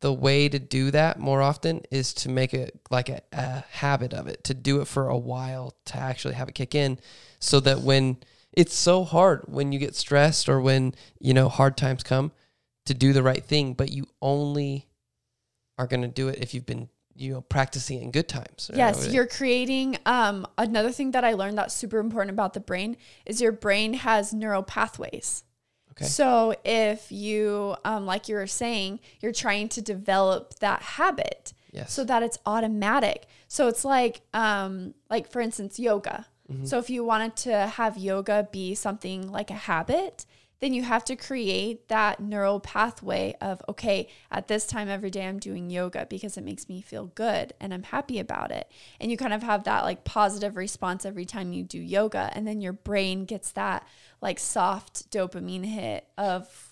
the 0.01 0.13
way 0.13 0.49
to 0.49 0.59
do 0.59 0.91
that 0.91 1.19
more 1.19 1.43
often 1.43 1.83
is 1.91 2.15
to 2.15 2.29
make 2.29 2.55
it 2.55 2.81
like 2.91 3.09
a, 3.09 3.21
a 3.33 3.65
habit 3.71 4.15
of 4.15 4.27
it, 4.27 4.45
to 4.45 4.55
do 4.55 4.81
it 4.81 4.89
for 4.89 5.09
a 5.09 5.17
while, 5.17 5.75
to 5.87 5.97
actually 5.97 6.35
have 6.35 6.49
it 6.49 6.55
kick 6.55 6.75
in, 6.75 6.99
so 7.39 7.61
that 7.61 7.81
when 7.81 8.17
it's 8.53 8.75
so 8.75 9.05
hard 9.05 9.43
when 9.47 9.73
you 9.73 9.79
get 9.79 9.95
stressed 9.95 10.49
or 10.49 10.61
when 10.61 10.95
you 11.19 11.35
know 11.35 11.49
hard 11.49 11.77
times 11.77 12.03
come 12.03 12.33
to 12.87 12.95
do 12.95 13.13
the 13.13 13.23
right 13.23 13.45
thing, 13.45 13.75
but 13.75 13.91
you 13.91 14.07
only 14.21 14.89
are 15.79 15.87
going 15.87 16.03
to 16.03 16.09
do 16.09 16.29
it 16.29 16.39
if 16.41 16.55
you've 16.55 16.67
been 16.67 16.89
you 17.21 17.35
know 17.35 17.43
practicing 17.43 18.01
in 18.01 18.11
good 18.11 18.29
times. 18.29 18.71
Yes, 18.75 19.13
you're 19.13 19.27
creating 19.27 19.99
um 20.07 20.47
another 20.57 20.91
thing 20.91 21.11
that 21.11 21.25
I 21.25 21.35
learned 21.35 21.59
that's 21.59 21.75
super 21.75 21.99
important 21.99 22.33
about 22.33 22.55
the 22.55 22.61
brain 22.61 22.97
is 23.27 23.41
your 23.41 23.53
brain 23.53 23.95
has 23.95 24.33
neural 24.33 24.63
pathways. 24.63 25.45
Okay. 25.93 26.07
So 26.07 26.55
if 26.65 27.13
you 27.13 27.77
um 27.85 28.07
like 28.07 28.29
you 28.29 28.37
were 28.37 28.47
saying, 28.47 29.01
you're 29.21 29.33
trying 29.33 29.69
to 29.71 29.83
develop 29.83 30.59
that 30.61 30.81
habit 30.83 31.53
yes. 31.73 31.93
so 31.93 32.05
that 32.05 32.23
it's 32.23 32.39
automatic. 32.47 33.27
So 33.49 33.69
it's 33.69 33.85
like 33.85 34.23
um 34.33 34.95
like 35.11 35.31
for 35.31 35.41
instance 35.41 35.79
yoga. 35.79 36.27
Mm-hmm. 36.51 36.65
So 36.65 36.79
if 36.79 36.89
you 36.89 37.05
wanted 37.05 37.37
to 37.37 37.67
have 37.67 37.99
yoga 37.99 38.49
be 38.51 38.75
something 38.75 39.31
like 39.31 39.51
a 39.51 39.55
habit, 39.55 40.25
then 40.61 40.75
you 40.75 40.83
have 40.83 41.05
to 41.07 41.17
create 41.17 41.89
that 41.89 42.21
neural 42.21 42.61
pathway 42.61 43.35
of 43.41 43.63
okay, 43.69 44.09
at 44.31 44.47
this 44.49 44.67
time 44.67 44.89
every 44.89 45.11
day 45.11 45.27
I'm 45.27 45.39
doing 45.39 45.71
yoga 45.71 46.07
because 46.09 46.37
it 46.37 46.45
makes 46.45 46.69
me 46.69 46.81
feel 46.83 47.07
good 47.15 47.55
and 47.61 47.73
I'm 47.73 47.83
happy 47.85 48.19
about 48.19 48.51
it. 48.51 48.71
And 49.01 49.11
you 49.11 49.17
kind 49.17 49.33
of 49.33 49.43
have 49.43 49.65
that 49.65 49.85
like 49.85 50.05
positive 50.05 50.57
response 50.57 51.05
every 51.07 51.25
time 51.25 51.53
you 51.53 51.65
do 51.65 51.79
yoga 51.81 52.31
and 52.35 52.47
then 52.47 52.61
your 52.61 52.75
brain 52.75 53.25
gets 53.25 53.53
that 53.53 53.87
like 54.21 54.39
soft 54.39 55.11
dopamine 55.11 55.65
hit 55.65 56.07
of 56.19 56.67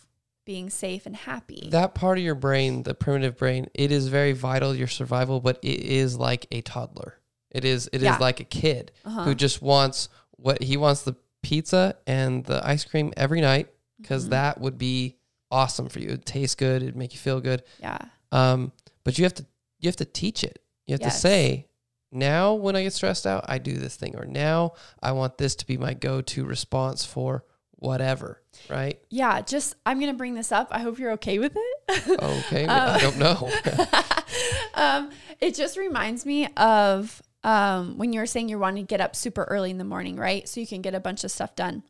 being 0.44 0.70
safe 0.70 1.04
and 1.04 1.14
happy. 1.16 1.68
that 1.72 1.94
part 1.94 2.16
of 2.18 2.24
your 2.24 2.34
brain, 2.34 2.82
the 2.82 2.94
primitive 2.94 3.36
brain, 3.36 3.68
it 3.74 3.92
is 3.92 4.08
very 4.08 4.32
vital 4.32 4.72
to 4.72 4.78
your 4.78 4.86
survival, 4.88 5.40
but 5.40 5.58
it 5.62 5.80
is 5.80 6.16
like 6.16 6.46
a 6.50 6.60
toddler. 6.62 7.18
It 7.50 7.64
is 7.64 7.86
it 7.92 7.98
is 7.98 8.02
Yeah. 8.04 8.18
like 8.18 8.40
a 8.40 8.44
kid 8.44 8.92
Uh-huh. 9.04 9.24
who 9.24 9.34
just 9.34 9.60
wants 9.62 10.08
what 10.32 10.62
he 10.62 10.76
wants 10.76 11.02
the 11.02 11.16
pizza 11.42 11.96
and 12.06 12.44
the 12.44 12.60
ice 12.66 12.84
cream 12.84 13.12
every 13.16 13.40
night 13.40 13.68
because 14.00 14.24
Mm-hmm. 14.24 14.30
that 14.32 14.60
would 14.60 14.78
be 14.78 15.16
awesome 15.50 15.88
for 15.88 15.98
you. 16.00 16.10
It 16.10 16.26
tastes 16.26 16.54
good, 16.54 16.82
it'd 16.82 16.96
make 16.96 17.12
you 17.14 17.18
feel 17.20 17.40
good. 17.40 17.62
yeah. 17.80 17.98
Um, 18.32 18.72
but 19.04 19.16
you 19.18 19.24
have 19.24 19.34
to 19.34 19.46
you 19.80 19.88
have 19.88 19.96
to 19.96 20.04
teach 20.04 20.44
it. 20.44 20.58
You 20.86 20.92
have 20.94 21.00
Yes. 21.00 21.14
to 21.14 21.20
say, 21.20 21.66
now 22.12 22.54
when 22.54 22.74
I 22.76 22.82
get 22.82 22.92
stressed 22.92 23.26
out, 23.26 23.44
I 23.48 23.58
do 23.58 23.74
this 23.74 23.96
thing, 23.96 24.16
or 24.16 24.24
now 24.26 24.72
I 25.02 25.12
want 25.12 25.38
this 25.38 25.54
to 25.56 25.66
be 25.66 25.76
my 25.78 25.94
go 25.94 26.20
to 26.20 26.44
response 26.44 27.04
for 27.04 27.44
whatever, 27.76 28.42
right? 28.68 28.98
Yeah, 29.08 29.40
just 29.40 29.76
I'm 29.86 30.00
gonna 30.00 30.14
bring 30.14 30.34
this 30.34 30.50
up. 30.52 30.68
I 30.72 30.80
hope 30.80 30.98
you're 30.98 31.12
okay 31.12 31.38
with 31.38 31.56
it. 31.56 32.20
Okay, 32.22 32.64
Um, 32.66 32.80
I 32.96 32.98
don't 32.98 33.18
know. 33.18 33.50
um, 34.74 35.10
it 35.40 35.54
just 35.54 35.76
reminds 35.76 36.26
me 36.26 36.46
of 36.56 37.22
um, 37.44 37.96
when 37.98 38.12
you 38.12 38.20
were 38.20 38.26
saying 38.26 38.48
you're 38.48 38.58
wanting 38.58 38.84
to 38.84 38.88
get 38.88 39.00
up 39.00 39.14
super 39.16 39.44
early 39.44 39.70
in 39.70 39.78
the 39.78 39.84
morning, 39.84 40.16
right? 40.16 40.48
So 40.48 40.60
you 40.60 40.66
can 40.66 40.82
get 40.82 40.94
a 40.94 41.00
bunch 41.00 41.24
of 41.24 41.30
stuff 41.30 41.54
done. 41.54 41.82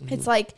Mm-hmm. 0.00 0.14
It's 0.14 0.26
like 0.26 0.54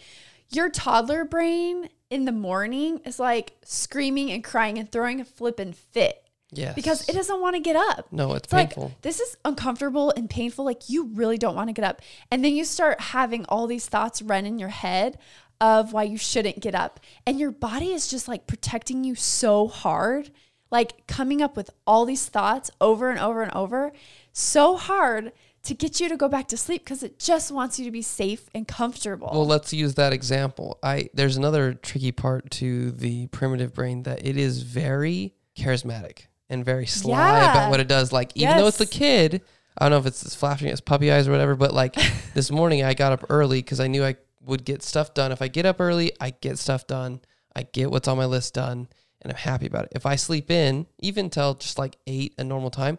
your 0.50 0.70
toddler 0.70 1.24
brain 1.24 1.88
in 2.10 2.24
the 2.24 2.32
morning 2.32 3.00
is 3.04 3.18
like 3.18 3.56
screaming 3.64 4.30
and 4.30 4.44
crying 4.44 4.78
and 4.78 4.90
throwing 4.90 5.20
a 5.20 5.24
flippin' 5.24 5.72
fit 5.72 6.24
yes. 6.52 6.74
because 6.74 7.08
it 7.08 7.14
doesn't 7.14 7.40
want 7.40 7.56
to 7.56 7.60
get 7.60 7.76
up. 7.76 8.06
No, 8.12 8.34
it's, 8.34 8.44
It's 8.44 8.52
like 8.52 8.70
painful. 8.70 8.92
this 9.02 9.20
is 9.20 9.36
uncomfortable 9.44 10.12
and 10.16 10.28
painful. 10.28 10.64
Like 10.64 10.88
you 10.88 11.06
really 11.14 11.38
don't 11.38 11.56
want 11.56 11.68
to 11.68 11.72
get 11.72 11.84
up. 11.84 12.02
And 12.30 12.44
then 12.44 12.54
you 12.54 12.64
start 12.64 13.00
having 13.00 13.44
all 13.46 13.66
these 13.66 13.86
thoughts 13.86 14.22
run 14.22 14.46
in 14.46 14.58
your 14.58 14.68
head 14.68 15.18
of 15.60 15.92
why 15.92 16.02
you 16.02 16.18
shouldn't 16.18 16.60
get 16.60 16.74
up. 16.74 17.00
And 17.26 17.38
your 17.38 17.50
body 17.50 17.92
is 17.92 18.08
just 18.08 18.28
like 18.28 18.46
protecting 18.46 19.04
you 19.04 19.14
so 19.14 19.68
hard, 19.68 20.30
like 20.70 21.06
coming 21.06 21.42
up 21.42 21.56
with 21.56 21.70
all 21.86 22.04
these 22.04 22.26
thoughts 22.26 22.70
over 22.80 23.10
and 23.10 23.20
over 23.20 23.42
and 23.42 23.52
over, 23.52 23.92
so 24.32 24.76
hard 24.76 25.32
to 25.64 25.74
get 25.74 26.00
you 26.00 26.08
to 26.08 26.16
go 26.16 26.28
back 26.28 26.48
to 26.48 26.56
sleep 26.56 26.84
because 26.84 27.02
it 27.02 27.18
just 27.18 27.50
wants 27.50 27.78
you 27.78 27.84
to 27.84 27.90
be 27.90 28.02
safe 28.02 28.48
and 28.54 28.66
comfortable. 28.68 29.30
Well, 29.32 29.46
let's 29.46 29.72
use 29.72 29.94
that 29.94 30.12
example. 30.12 30.78
I 30.82 31.08
there's 31.14 31.36
another 31.36 31.74
tricky 31.74 32.12
part 32.12 32.50
to 32.52 32.90
the 32.92 33.26
primitive 33.28 33.74
brain 33.74 34.02
that 34.04 34.26
it 34.26 34.36
is 34.36 34.62
very 34.62 35.34
charismatic 35.56 36.26
and 36.50 36.64
very 36.64 36.86
sly 36.86 37.40
Yeah. 37.40 37.50
about 37.52 37.70
what 37.70 37.80
it 37.80 37.88
does. 37.88 38.12
Like 38.12 38.32
even 38.34 38.56
though 38.56 38.66
it's 38.66 38.78
the 38.78 38.86
kid, 38.86 39.42
I 39.78 39.84
don't 39.84 39.90
know 39.92 39.98
if 39.98 40.06
it's 40.06 40.22
just 40.22 40.36
flashing 40.36 40.68
its 40.68 40.80
puppy 40.80 41.10
eyes 41.10 41.26
or 41.26 41.30
whatever, 41.32 41.54
but 41.54 41.72
like 41.72 41.94
this 42.34 42.50
morning 42.50 42.82
I 42.84 42.94
got 42.94 43.12
up 43.12 43.24
early 43.28 43.58
because 43.60 43.80
I 43.80 43.86
knew 43.86 44.04
I 44.04 44.16
would 44.42 44.64
get 44.64 44.82
stuff 44.82 45.14
done. 45.14 45.32
If 45.32 45.40
I 45.40 45.48
get 45.48 45.64
up 45.66 45.80
early, 45.80 46.12
I 46.20 46.30
get 46.30 46.58
stuff 46.58 46.86
done. 46.86 47.20
I 47.56 47.62
get 47.62 47.90
what's 47.90 48.08
on 48.08 48.16
my 48.18 48.26
list 48.26 48.54
done, 48.54 48.88
and 49.22 49.32
I'm 49.32 49.38
happy 49.38 49.66
about 49.66 49.84
it. 49.84 49.92
If 49.94 50.06
I 50.06 50.16
sleep 50.16 50.50
in, 50.50 50.86
even 50.98 51.30
till 51.30 51.54
just 51.54 51.78
like 51.78 51.96
eight 52.06 52.34
a 52.36 52.44
normal 52.44 52.70
time, 52.70 52.98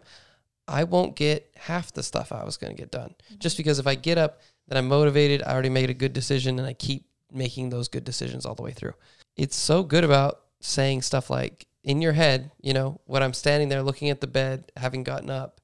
I 0.68 0.84
won't 0.84 1.16
get 1.16 1.50
half 1.56 1.92
the 1.92 2.02
stuff 2.02 2.32
I 2.32 2.44
was 2.44 2.56
going 2.56 2.74
to 2.74 2.80
get 2.80 2.90
done. 2.90 3.14
Just 3.38 3.56
because 3.56 3.78
if 3.78 3.86
I 3.86 3.94
get 3.94 4.18
up, 4.18 4.40
then 4.68 4.78
I'm 4.78 4.88
motivated. 4.88 5.42
I 5.42 5.52
already 5.52 5.68
made 5.68 5.90
a 5.90 5.94
good 5.94 6.12
decision, 6.12 6.58
and 6.58 6.66
I 6.66 6.72
keep 6.72 7.06
making 7.32 7.70
those 7.70 7.88
good 7.88 8.04
decisions 8.04 8.44
all 8.44 8.54
the 8.54 8.62
way 8.62 8.72
through. 8.72 8.94
It's 9.36 9.56
so 9.56 9.82
good 9.82 10.04
about 10.04 10.40
saying 10.60 11.02
stuff 11.02 11.30
like 11.30 11.66
in 11.84 12.02
your 12.02 12.12
head, 12.12 12.50
you 12.60 12.72
know, 12.72 13.00
when 13.06 13.22
I'm 13.22 13.32
standing 13.32 13.68
there 13.68 13.82
looking 13.82 14.10
at 14.10 14.20
the 14.20 14.26
bed, 14.26 14.72
having 14.76 15.04
gotten 15.04 15.30
up, 15.30 15.60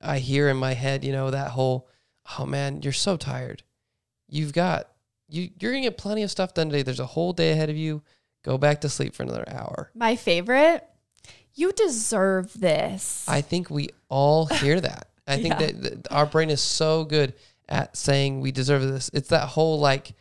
I 0.00 0.18
hear 0.18 0.48
in 0.48 0.56
my 0.56 0.72
head, 0.72 1.04
you 1.04 1.12
know, 1.12 1.30
that 1.30 1.50
whole, 1.50 1.88
oh 2.38 2.46
man, 2.46 2.82
you're 2.82 2.92
so 2.92 3.16
tired. 3.16 3.62
You've 4.28 4.52
got 4.52 4.88
you 5.28 5.50
you're 5.58 5.72
gonna 5.72 5.82
get 5.82 5.98
plenty 5.98 6.22
of 6.22 6.30
stuff 6.30 6.54
done 6.54 6.68
today. 6.68 6.82
There's 6.82 7.00
a 7.00 7.06
whole 7.06 7.32
day 7.32 7.52
ahead 7.52 7.70
of 7.70 7.76
you. 7.76 8.02
Go 8.44 8.58
back 8.58 8.80
to 8.82 8.88
sleep 8.88 9.14
for 9.14 9.24
another 9.24 9.44
hour. 9.48 9.90
My 9.94 10.16
favorite, 10.16 10.88
you 11.56 11.72
deserve 11.72 12.52
this. 12.60 13.24
I 13.28 13.40
think 13.40 13.70
we 13.70 13.88
all 14.08 14.46
hear 14.46 14.80
that. 14.80 15.08
I 15.26 15.36
think 15.36 15.54
Yeah. 15.54 15.58
that, 15.66 15.82
that 15.82 16.12
our 16.12 16.26
brain 16.26 16.50
is 16.50 16.60
so 16.60 17.04
good 17.04 17.34
at 17.68 17.96
saying 17.96 18.40
we 18.40 18.52
deserve 18.52 18.82
this. 18.82 19.10
It's 19.12 19.30
that 19.30 19.48
whole 19.48 19.80
like 19.80 20.12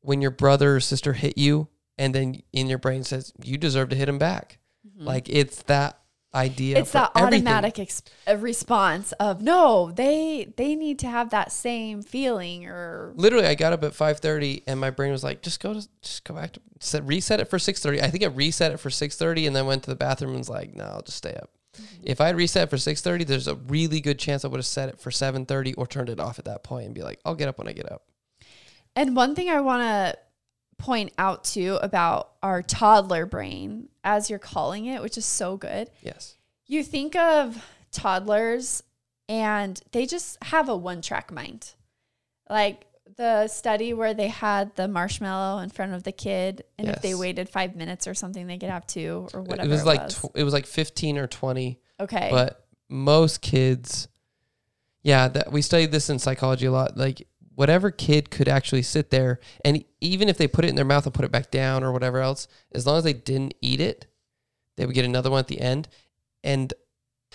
when 0.00 0.22
your 0.22 0.30
brother 0.30 0.76
or 0.76 0.80
sister 0.80 1.12
hit 1.12 1.36
you, 1.36 1.68
and 1.98 2.14
then 2.14 2.42
in 2.52 2.66
your 2.68 2.78
brain 2.78 3.04
says 3.04 3.32
you 3.42 3.58
deserve 3.58 3.90
to 3.90 3.96
hit 3.96 4.08
him 4.08 4.18
back. 4.18 4.58
Mm-hmm. 4.88 5.04
Like 5.06 5.28
it's 5.28 5.62
that 5.64 5.98
idea. 6.36 6.78
It's 6.78 6.92
that 6.92 7.10
everything. 7.16 7.46
automatic 7.48 7.78
ex- 7.78 8.02
uh, 8.28 8.36
response 8.36 9.12
of 9.12 9.42
no 9.42 9.90
they 9.90 10.52
they 10.56 10.76
need 10.76 10.98
to 11.00 11.08
have 11.08 11.30
that 11.30 11.50
same 11.50 12.02
feeling 12.02 12.66
or 12.66 13.12
Literally, 13.16 13.46
I 13.46 13.54
got 13.54 13.72
up 13.72 13.82
at 13.82 13.94
five 13.94 14.20
thirty, 14.20 14.62
and 14.66 14.78
my 14.78 14.90
brain 14.90 15.10
was 15.10 15.24
like, 15.24 15.42
"Just 15.42 15.60
go 15.60 15.74
to, 15.74 15.88
just 16.02 16.24
go 16.24 16.34
back 16.34 16.52
to 16.52 16.60
set, 16.78 17.04
reset 17.06 17.40
it 17.40 17.46
for 17.46 17.58
six 17.58 17.80
thirty. 17.80 18.00
I 18.00 18.08
think 18.10 18.22
I 18.22 18.28
reset 18.28 18.72
it 18.72 18.78
for 18.78 18.90
six 18.90 19.16
thirty, 19.16 19.46
and 19.46 19.56
then 19.56 19.66
went 19.66 19.82
to 19.84 19.90
the 19.90 19.96
bathroom 19.96 20.30
and 20.30 20.38
was 20.38 20.50
like, 20.50 20.74
"No, 20.74 20.84
I'll 20.84 21.02
just 21.02 21.18
stay 21.18 21.34
up." 21.34 21.50
Mm-hmm. 21.76 22.02
If 22.04 22.20
I 22.20 22.26
had 22.26 22.36
reset 22.36 22.70
for 22.70 22.78
six 22.78 23.00
thirty, 23.00 23.24
there's 23.24 23.48
a 23.48 23.56
really 23.56 24.00
good 24.00 24.18
chance 24.18 24.44
I 24.44 24.48
would 24.48 24.58
have 24.58 24.66
set 24.66 24.88
it 24.88 25.00
for 25.00 25.10
seven 25.10 25.46
thirty 25.46 25.74
or 25.74 25.86
turned 25.86 26.10
it 26.10 26.20
off 26.20 26.38
at 26.38 26.44
that 26.44 26.62
point 26.62 26.86
and 26.86 26.94
be 26.94 27.02
like, 27.02 27.18
"I'll 27.24 27.34
get 27.34 27.48
up 27.48 27.58
when 27.58 27.68
I 27.68 27.72
get 27.72 27.90
up." 27.90 28.02
and 28.96 29.14
one 29.14 29.34
thing 29.34 29.48
i 29.50 29.60
want 29.60 29.82
to 29.82 30.18
point 30.78 31.12
out 31.18 31.44
too 31.44 31.78
about 31.82 32.32
our 32.42 32.62
toddler 32.62 33.26
brain 33.26 33.88
as 34.04 34.28
you're 34.28 34.38
calling 34.38 34.86
it 34.86 35.00
which 35.02 35.16
is 35.16 35.24
so 35.24 35.56
good 35.56 35.90
Yes. 36.02 36.36
you 36.66 36.82
think 36.82 37.16
of 37.16 37.64
toddlers 37.90 38.82
and 39.28 39.80
they 39.92 40.06
just 40.06 40.36
have 40.44 40.68
a 40.68 40.76
one 40.76 41.00
track 41.02 41.32
mind 41.32 41.72
like 42.50 42.84
the 43.16 43.48
study 43.48 43.94
where 43.94 44.12
they 44.12 44.28
had 44.28 44.74
the 44.76 44.86
marshmallow 44.86 45.60
in 45.62 45.70
front 45.70 45.94
of 45.94 46.02
the 46.02 46.12
kid 46.12 46.64
and 46.78 46.88
if 46.88 47.00
they 47.00 47.14
waited 47.14 47.48
five 47.48 47.74
minutes 47.74 48.06
or 48.06 48.14
something 48.14 48.46
they 48.46 48.58
could 48.58 48.68
have 48.68 48.86
two 48.86 49.26
or 49.32 49.40
whatever 49.40 49.66
it 49.68 49.70
was 49.70 49.84
like 49.86 50.02
was. 50.02 50.20
Tw- 50.20 50.36
it 50.36 50.44
was 50.44 50.52
like 50.52 50.66
fifteen 50.66 51.16
or 51.16 51.26
twenty, 51.26 51.80
okay 51.98 52.28
but 52.30 52.66
most 52.88 53.40
kids, 53.40 54.06
yeah, 55.02 55.26
that 55.28 55.50
we 55.50 55.60
studied 55.62 55.90
this 55.90 56.08
in 56.08 56.20
psychology 56.20 56.66
a 56.66 56.70
lot. 56.70 56.96
Like 56.96 57.26
whatever 57.56 57.90
kid 57.90 58.30
could 58.30 58.48
actually 58.48 58.82
sit 58.82 59.10
there 59.10 59.40
and 59.64 59.82
even 60.00 60.28
if 60.28 60.38
they 60.38 60.46
put 60.46 60.64
it 60.64 60.68
in 60.68 60.76
their 60.76 60.84
mouth 60.84 61.06
and 61.06 61.14
put 61.14 61.24
it 61.24 61.32
back 61.32 61.50
down 61.50 61.82
or 61.82 61.90
whatever 61.90 62.20
else, 62.20 62.46
as 62.72 62.86
long 62.86 62.98
as 62.98 63.04
they 63.04 63.14
didn't 63.14 63.54
eat 63.60 63.80
it, 63.80 64.06
they 64.76 64.86
would 64.86 64.94
get 64.94 65.04
another 65.04 65.30
one 65.30 65.40
at 65.40 65.48
the 65.48 65.60
end. 65.60 65.88
And 66.44 66.72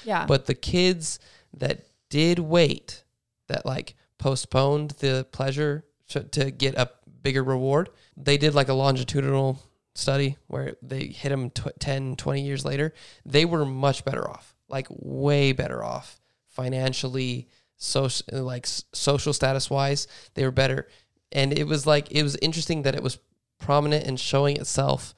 yeah 0.06 0.25
but 0.25 0.46
the 0.46 0.56
kids 0.56 1.20
that 1.54 1.86
did 2.10 2.40
wait, 2.40 3.04
that 3.48 3.66
like 3.66 3.96
postponed 4.18 4.92
the 4.92 5.28
pleasure 5.32 5.86
to, 6.10 6.24
to 6.24 6.51
get 6.51 6.75
a 6.75 6.92
bigger 7.22 7.44
reward, 7.44 7.90
they 8.16 8.38
did 8.38 8.54
like 8.54 8.70
a 8.70 8.74
longitudinal 8.74 9.60
study 9.96 10.38
where 10.48 10.75
they 10.82 11.08
hit 11.08 11.30
them 11.30 11.50
tw- 11.50 11.80
10, 11.80 12.16
20 12.16 12.42
years 12.42 12.63
later. 12.63 12.94
They 13.25 13.46
were 13.46 13.66
much 13.66 14.06
better 14.06 14.30
off, 14.30 14.56
like 14.70 14.88
way 14.90 15.51
better 15.51 15.84
off 15.84 16.20
financially, 16.48 17.48
social, 17.82 18.44
like 18.44 18.68
social 18.68 19.34
status 19.34 19.70
wise. 19.70 20.08
They 20.36 20.44
were 20.44 20.52
better. 20.52 20.88
And 21.32 21.58
it 21.58 21.66
was 21.66 21.86
like, 21.86 22.12
it 22.12 22.24
was 22.24 22.36
interesting 22.42 22.84
that 22.84 22.96
it 22.96 23.04
was 23.04 23.20
prominent 23.60 24.06
and 24.06 24.20
showing 24.20 24.58
itself 24.58 25.14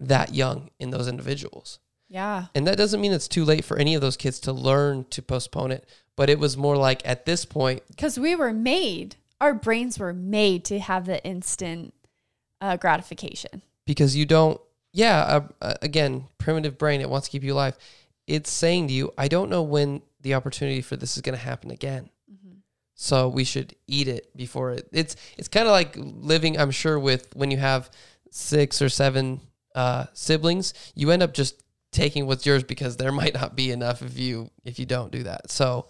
that 0.00 0.34
young 0.34 0.70
in 0.78 0.90
those 0.90 1.08
individuals. 1.08 1.80
yeah 2.08 2.46
And 2.54 2.66
that 2.66 2.76
doesn't 2.76 3.00
mean 3.00 3.12
it's 3.12 3.28
too 3.28 3.44
late 3.44 3.64
for 3.64 3.76
any 3.76 3.94
of 3.94 4.00
those 4.00 4.16
kids 4.16 4.38
to 4.40 4.52
learn 4.52 5.06
to 5.10 5.22
postpone 5.22 5.72
it, 5.72 5.88
but 6.14 6.30
it 6.30 6.38
was 6.38 6.56
more 6.56 6.76
like 6.76 7.06
at 7.06 7.26
this 7.26 7.44
point, 7.44 7.82
because 7.88 8.18
we 8.18 8.34
were 8.36 8.52
made 8.52 9.16
our 9.40 9.54
brains 9.54 9.98
were 9.98 10.12
made 10.12 10.64
to 10.64 10.78
have 10.78 11.06
the 11.06 11.24
instant 11.24 11.94
uh, 12.60 12.76
gratification 12.76 13.62
because 13.86 14.16
you 14.16 14.26
don't, 14.26 14.60
yeah, 14.92 15.20
uh, 15.20 15.40
uh, 15.62 15.74
again, 15.82 16.26
primitive 16.38 16.76
brain, 16.76 17.00
it 17.00 17.08
wants 17.08 17.28
to 17.28 17.30
keep 17.30 17.44
you 17.44 17.54
alive. 17.54 17.76
It's 18.26 18.50
saying 18.50 18.88
to 18.88 18.92
you, 18.92 19.12
I 19.16 19.28
don't 19.28 19.48
know 19.48 19.62
when 19.62 20.02
the 20.20 20.34
opportunity 20.34 20.82
for 20.82 20.96
this 20.96 21.16
is 21.16 21.22
going 21.22 21.36
to 21.36 21.44
happen 21.44 21.70
again. 21.70 22.10
So 23.00 23.28
we 23.28 23.44
should 23.44 23.76
eat 23.86 24.08
it 24.08 24.36
before 24.36 24.72
it. 24.72 24.88
It's 24.90 25.14
it's 25.36 25.46
kind 25.46 25.68
of 25.68 25.70
like 25.70 25.94
living. 25.96 26.58
I'm 26.58 26.72
sure 26.72 26.98
with 26.98 27.28
when 27.36 27.52
you 27.52 27.56
have 27.56 27.88
six 28.32 28.82
or 28.82 28.88
seven 28.88 29.40
uh, 29.72 30.06
siblings, 30.14 30.74
you 30.96 31.12
end 31.12 31.22
up 31.22 31.32
just 31.32 31.62
taking 31.92 32.26
what's 32.26 32.44
yours 32.44 32.64
because 32.64 32.96
there 32.96 33.12
might 33.22 33.34
not 33.34 33.54
be 33.54 33.70
enough 33.70 34.02
if 34.02 34.18
you 34.18 34.50
if 34.64 34.80
you 34.80 34.84
don't 34.84 35.12
do 35.12 35.22
that. 35.22 35.48
So 35.48 35.86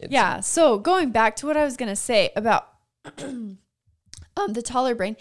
it's, 0.00 0.12
yeah 0.12 0.40
so 0.40 0.78
going 0.78 1.10
back 1.10 1.36
to 1.36 1.46
what 1.46 1.56
i 1.56 1.64
was 1.64 1.76
going 1.76 1.88
to 1.88 1.96
say 1.96 2.30
about 2.36 2.68
um, 3.18 3.58
the 4.48 4.62
toddler 4.62 4.94
brain 4.94 5.16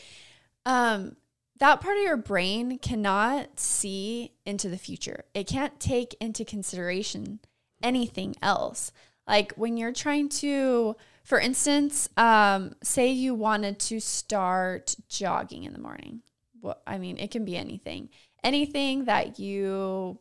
um, 0.65 1.15
that 1.59 1.79
part 1.79 1.97
of 1.97 2.03
your 2.03 2.17
brain 2.17 2.79
cannot 2.79 3.59
see 3.59 4.33
into 4.45 4.69
the 4.69 4.77
future 4.77 5.25
it 5.33 5.47
can't 5.47 5.79
take 5.79 6.15
into 6.19 6.43
consideration 6.43 7.39
anything 7.85 8.35
else. 8.41 8.91
Like 9.27 9.53
when 9.53 9.77
you're 9.77 9.93
trying 9.93 10.29
to 10.29 10.95
for 11.23 11.39
instance 11.39 12.09
um, 12.17 12.75
say 12.83 13.11
you 13.11 13.33
wanted 13.33 13.79
to 13.79 13.99
start 13.99 14.95
jogging 15.07 15.63
in 15.63 15.73
the 15.73 15.79
morning. 15.79 16.21
Well 16.61 16.81
i 16.85 16.97
mean 16.97 17.17
it 17.17 17.31
can 17.31 17.45
be 17.45 17.55
anything. 17.55 18.09
Anything 18.43 19.05
that 19.05 19.39
you 19.39 20.19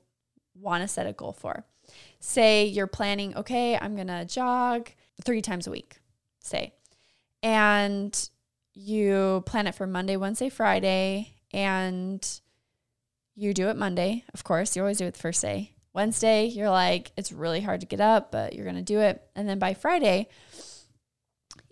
want 0.55 0.83
to 0.83 0.89
set 0.89 1.07
a 1.07 1.13
goal 1.13 1.33
for. 1.33 1.65
Say 2.21 2.65
you're 2.67 2.87
planning, 2.87 3.37
okay, 3.37 3.77
I'm 3.77 3.95
going 3.95 4.07
to 4.09 4.25
jog 4.25 4.91
three 5.23 5.43
times 5.43 5.67
a 5.67 5.71
week, 5.71 5.97
say, 6.41 6.73
and 7.43 8.29
you 8.73 9.43
plan 9.47 9.67
it 9.67 9.75
for 9.75 9.87
Monday, 9.87 10.17
Wednesday, 10.17 10.49
Friday, 10.49 11.35
and 11.53 12.41
you 13.37 13.53
do 13.53 13.69
it 13.69 13.77
Monday. 13.77 14.25
Of 14.33 14.45
course, 14.45 14.75
you 14.75 14.83
always 14.83 14.99
do 14.99 15.07
it 15.07 15.15
the 15.15 15.21
first 15.21 15.43
day. 15.43 15.74
Wednesday, 15.95 16.47
you're 16.47 16.71
like, 16.71 17.13
it's 17.17 17.33
really 17.33 17.61
hard 17.61 17.81
to 17.81 17.87
get 17.87 18.01
up, 18.01 18.33
but 18.33 18.53
you're 18.55 18.65
going 18.65 18.77
to 18.77 18.83
do 18.83 19.01
it. 19.01 19.23
And 19.35 19.49
then 19.49 19.59
by 19.59 19.75
Friday, 19.75 20.29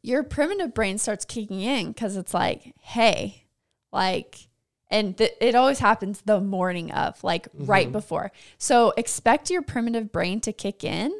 your 0.00 0.22
primitive 0.22 0.72
brain 0.74 0.98
starts 0.98 1.24
kicking 1.24 1.60
in 1.60 1.88
because 1.88 2.16
it's 2.16 2.32
like, 2.32 2.74
hey, 2.80 3.44
like 3.92 4.48
And 4.92 5.16
th- 5.16 5.32
it 5.40 5.54
always 5.54 5.78
happens 5.78 6.20
the 6.20 6.38
morning 6.38 6.92
of, 6.92 7.24
like 7.24 7.48
right 7.54 7.86
mm-hmm. 7.86 7.92
before. 7.92 8.30
So 8.58 8.92
expect 8.96 9.48
your 9.48 9.62
primitive 9.62 10.12
brain 10.12 10.40
to 10.42 10.52
kick 10.52 10.84
in 10.84 11.10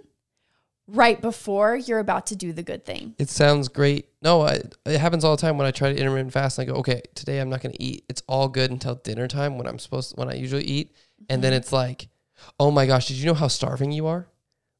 right 0.87 1.19
before 1.21 1.75
you're 1.75 1.99
about 1.99 2.27
to 2.27 2.37
do 2.37 2.53
the 2.53 2.63
good 2.63 2.85
thing. 2.85 3.15
It 3.19 3.31
sounds 3.31 3.69
great. 3.69 4.09
No, 4.21 4.43
I, 4.43 4.61
it 4.85 5.01
happens 5.01 5.25
all 5.25 5.35
the 5.35 5.41
time 5.41 5.57
when 5.57 5.67
I 5.67 5.71
try 5.71 5.91
to 5.91 5.99
intermittent 5.99 6.35
fast. 6.35 6.59
And 6.59 6.69
I 6.69 6.73
go, 6.73 6.79
okay, 6.81 7.01
today 7.15 7.39
I'm 7.39 7.49
not 7.49 7.63
going 7.63 7.73
to 7.73 7.83
eat. 7.83 8.05
It's 8.11 8.23
all 8.29 8.47
good 8.47 8.71
until 8.71 8.97
dinner 8.97 9.27
time 9.27 9.57
when 9.57 9.67
I'm 9.67 9.79
supposed 9.79 10.19
when 10.19 10.29
I 10.29 10.35
usually 10.35 10.65
eat, 10.65 10.95
and 11.31 11.43
then 11.43 11.53
mm-hmm. 11.53 11.59
it's 11.59 11.73
like, 11.73 12.09
oh 12.59 12.71
my 12.71 12.87
gosh, 12.87 13.09
did 13.09 13.17
you 13.17 13.27
know 13.27 13.35
how 13.35 13.49
starving 13.49 13.93
you 13.93 14.07
are? 14.07 14.27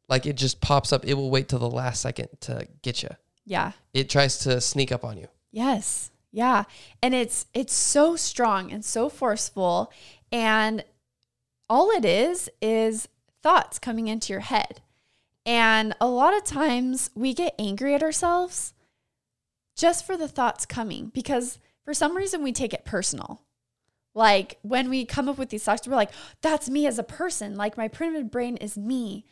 Like 0.09 0.27
it 0.27 0.37
just 0.37 0.61
pops 0.61 0.93
up. 0.93 1.05
It 1.07 1.15
will 1.15 1.31
wait 1.31 1.49
till 1.49 1.59
the 1.59 1.71
last 1.71 2.01
second 2.01 2.29
to 2.41 2.67
get 2.83 3.03
you. 3.03 3.11
Yeah. 3.45 3.73
It 3.95 4.11
tries 4.11 4.39
to 4.41 4.61
sneak 4.61 4.93
up 4.93 5.05
on 5.05 5.17
you. 5.19 5.29
Yes. 5.51 6.11
Yeah. 6.31 6.65
And 7.03 7.15
it's 7.15 7.47
it's 7.55 7.75
so 7.75 8.17
strong 8.17 8.73
and 8.73 8.85
so 8.85 9.09
forceful 9.09 9.93
and 10.31 10.85
all 11.69 11.91
it 11.91 12.05
is 12.05 12.51
is 12.61 13.09
thoughts 13.43 13.79
coming 13.79 14.09
into 14.09 14.33
your 14.33 14.41
head. 14.41 14.81
And 15.45 15.95
a 16.01 16.07
lot 16.07 16.37
of 16.37 16.45
times 16.45 17.11
we 17.15 17.35
get 17.35 17.55
angry 17.59 17.95
at 17.95 18.03
ourselves 18.03 18.75
just 19.77 20.07
for 20.07 20.17
the 20.17 20.29
thoughts 20.29 20.67
coming 20.67 21.11
because 21.13 21.59
for 21.85 21.95
some 21.95 22.17
reason 22.17 22.43
we 22.43 22.53
take 22.53 22.73
it 22.73 22.85
personal. 22.85 23.43
Like 24.15 24.59
when 24.63 24.91
we 24.91 25.05
come 25.05 25.29
up 25.29 25.39
with 25.39 25.49
these 25.51 25.65
thoughts, 25.65 25.87
we're 25.89 25.97
like, 25.97 26.11
that's 26.43 26.69
me 26.69 26.87
as 26.87 26.99
a 26.99 27.03
person. 27.03 27.57
Like 27.57 27.77
my 27.77 27.89
primitive 27.89 28.31
brain 28.31 28.57
is 28.59 28.77
me. 28.77 29.25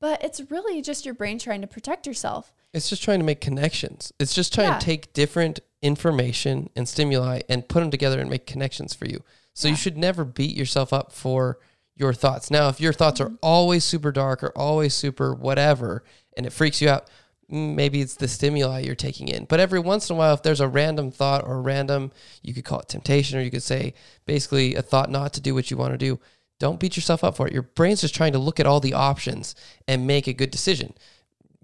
But 0.00 0.24
it's 0.24 0.40
really 0.50 0.82
just 0.82 1.04
your 1.04 1.14
brain 1.14 1.38
trying 1.38 1.60
to 1.60 1.66
protect 1.66 2.06
yourself. 2.06 2.52
It's 2.74 2.88
just 2.88 3.02
trying 3.02 3.20
to 3.20 3.24
make 3.24 3.40
connections. 3.40 4.12
It's 4.18 4.34
just 4.34 4.52
trying 4.54 4.68
Yeah. 4.72 4.78
to 4.78 4.84
take 4.84 5.12
different 5.12 5.60
information 5.82 6.70
and 6.74 6.88
stimuli 6.88 7.42
and 7.48 7.68
put 7.68 7.80
them 7.80 7.90
together 7.90 8.18
and 8.20 8.30
make 8.30 8.46
connections 8.46 8.94
for 8.94 9.06
you. 9.06 9.22
So 9.54 9.68
you 9.68 9.76
should 9.76 9.96
never 9.98 10.24
beat 10.24 10.56
yourself 10.56 10.92
up 10.92 11.12
for 11.12 11.58
your 11.94 12.14
thoughts. 12.14 12.50
Now, 12.50 12.68
if 12.68 12.80
your 12.80 12.92
thoughts 12.94 13.20
Mm-hmm. 13.20 13.34
are 13.34 13.38
always 13.42 13.84
super 13.84 14.10
dark 14.10 14.42
or 14.42 14.48
always 14.56 14.94
super 14.94 15.34
whatever 15.34 16.02
and 16.36 16.46
it 16.46 16.52
freaks 16.52 16.80
you 16.80 16.88
out, 16.88 17.08
maybe 17.52 18.00
it's 18.00 18.16
the 18.16 18.26
stimuli 18.26 18.80
you're 18.80 18.94
taking 18.94 19.28
in. 19.28 19.44
But 19.44 19.60
every 19.60 19.78
once 19.78 20.08
in 20.08 20.16
a 20.16 20.18
while, 20.18 20.34
if 20.34 20.42
there's 20.42 20.60
a 20.60 20.68
random 20.68 21.10
thought 21.10 21.46
or 21.46 21.62
random, 21.62 22.10
you 22.42 22.54
could 22.54 22.64
call 22.64 22.80
it 22.80 22.88
temptation 22.88 23.38
or 23.38 23.42
you 23.42 23.50
could 23.50 23.62
say 23.62 23.94
basically 24.26 24.74
a 24.74 24.82
thought 24.82 25.10
not 25.10 25.32
to 25.34 25.40
do 25.40 25.54
what 25.54 25.70
you 25.70 25.76
want 25.76 25.92
to 25.92 25.98
do. 25.98 26.18
Don't 26.58 26.80
beat 26.80 26.96
yourself 26.96 27.22
up 27.22 27.36
for 27.36 27.46
it. 27.46 27.52
Your 27.52 27.62
brain's 27.62 28.00
just 28.00 28.14
trying 28.14 28.32
to 28.32 28.38
look 28.38 28.58
at 28.58 28.66
all 28.66 28.80
the 28.80 28.94
options 28.94 29.54
and 29.86 30.06
make 30.06 30.26
a 30.26 30.32
good 30.32 30.50
decision 30.50 30.94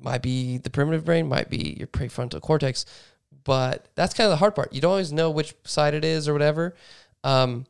might 0.00 0.22
be 0.22 0.58
the 0.58 0.70
primitive 0.70 1.04
brain, 1.04 1.28
might 1.28 1.50
be 1.50 1.76
your 1.78 1.86
prefrontal 1.86 2.40
cortex, 2.40 2.84
but 3.44 3.88
that's 3.94 4.14
kind 4.14 4.26
of 4.26 4.30
the 4.30 4.36
hard 4.36 4.54
part. 4.54 4.72
You 4.72 4.80
don't 4.80 4.92
always 4.92 5.12
know 5.12 5.30
which 5.30 5.54
side 5.64 5.94
it 5.94 6.04
is 6.04 6.28
or 6.28 6.32
whatever. 6.32 6.74
Um, 7.24 7.66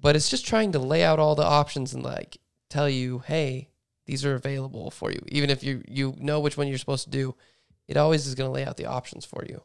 but 0.00 0.16
it's 0.16 0.30
just 0.30 0.46
trying 0.46 0.72
to 0.72 0.78
lay 0.78 1.02
out 1.02 1.18
all 1.18 1.34
the 1.34 1.44
options 1.44 1.92
and 1.92 2.02
like 2.02 2.38
tell 2.68 2.88
you, 2.88 3.22
hey, 3.26 3.68
these 4.10 4.24
are 4.24 4.34
available 4.34 4.90
for 4.90 5.12
you. 5.12 5.22
Even 5.28 5.50
if 5.50 5.62
you 5.62 5.84
you 5.86 6.16
know 6.18 6.40
which 6.40 6.56
one 6.56 6.66
you're 6.66 6.78
supposed 6.78 7.04
to 7.04 7.10
do, 7.10 7.36
it 7.86 7.96
always 7.96 8.26
is 8.26 8.34
going 8.34 8.48
to 8.48 8.52
lay 8.52 8.64
out 8.64 8.76
the 8.76 8.86
options 8.86 9.24
for 9.24 9.44
you. 9.48 9.62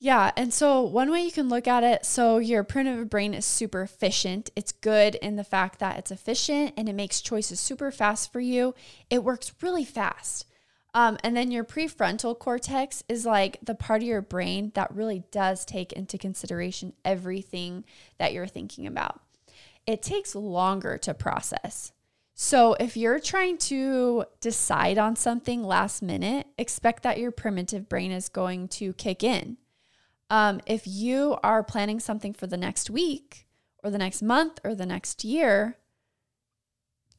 Yeah. 0.00 0.32
And 0.36 0.52
so, 0.52 0.82
one 0.82 1.08
way 1.08 1.22
you 1.22 1.30
can 1.30 1.48
look 1.48 1.68
at 1.68 1.84
it 1.84 2.04
so, 2.04 2.38
your 2.38 2.64
primitive 2.64 3.08
brain 3.08 3.32
is 3.32 3.46
super 3.46 3.82
efficient. 3.82 4.50
It's 4.56 4.72
good 4.72 5.14
in 5.14 5.36
the 5.36 5.44
fact 5.44 5.78
that 5.78 5.98
it's 5.98 6.10
efficient 6.10 6.74
and 6.76 6.88
it 6.88 6.94
makes 6.94 7.20
choices 7.20 7.60
super 7.60 7.92
fast 7.92 8.32
for 8.32 8.40
you. 8.40 8.74
It 9.08 9.22
works 9.22 9.54
really 9.62 9.84
fast. 9.84 10.46
Um, 10.92 11.16
and 11.22 11.36
then 11.36 11.52
your 11.52 11.64
prefrontal 11.64 12.36
cortex 12.36 13.04
is 13.08 13.24
like 13.24 13.58
the 13.62 13.74
part 13.76 14.02
of 14.02 14.08
your 14.08 14.22
brain 14.22 14.72
that 14.74 14.94
really 14.94 15.22
does 15.30 15.64
take 15.64 15.92
into 15.92 16.18
consideration 16.18 16.92
everything 17.04 17.84
that 18.18 18.32
you're 18.32 18.48
thinking 18.48 18.88
about. 18.88 19.20
It 19.86 20.02
takes 20.02 20.34
longer 20.34 20.98
to 20.98 21.14
process. 21.14 21.92
So, 22.36 22.74
if 22.74 22.96
you're 22.96 23.20
trying 23.20 23.58
to 23.58 24.24
decide 24.40 24.98
on 24.98 25.14
something 25.14 25.62
last 25.62 26.02
minute, 26.02 26.48
expect 26.58 27.04
that 27.04 27.18
your 27.18 27.30
primitive 27.30 27.88
brain 27.88 28.10
is 28.10 28.28
going 28.28 28.66
to 28.68 28.92
kick 28.94 29.22
in. 29.22 29.56
Um, 30.30 30.60
if 30.66 30.84
you 30.84 31.36
are 31.44 31.62
planning 31.62 32.00
something 32.00 32.32
for 32.32 32.48
the 32.48 32.56
next 32.56 32.90
week 32.90 33.46
or 33.84 33.90
the 33.90 33.98
next 33.98 34.20
month 34.20 34.58
or 34.64 34.74
the 34.74 34.86
next 34.86 35.22
year, 35.22 35.78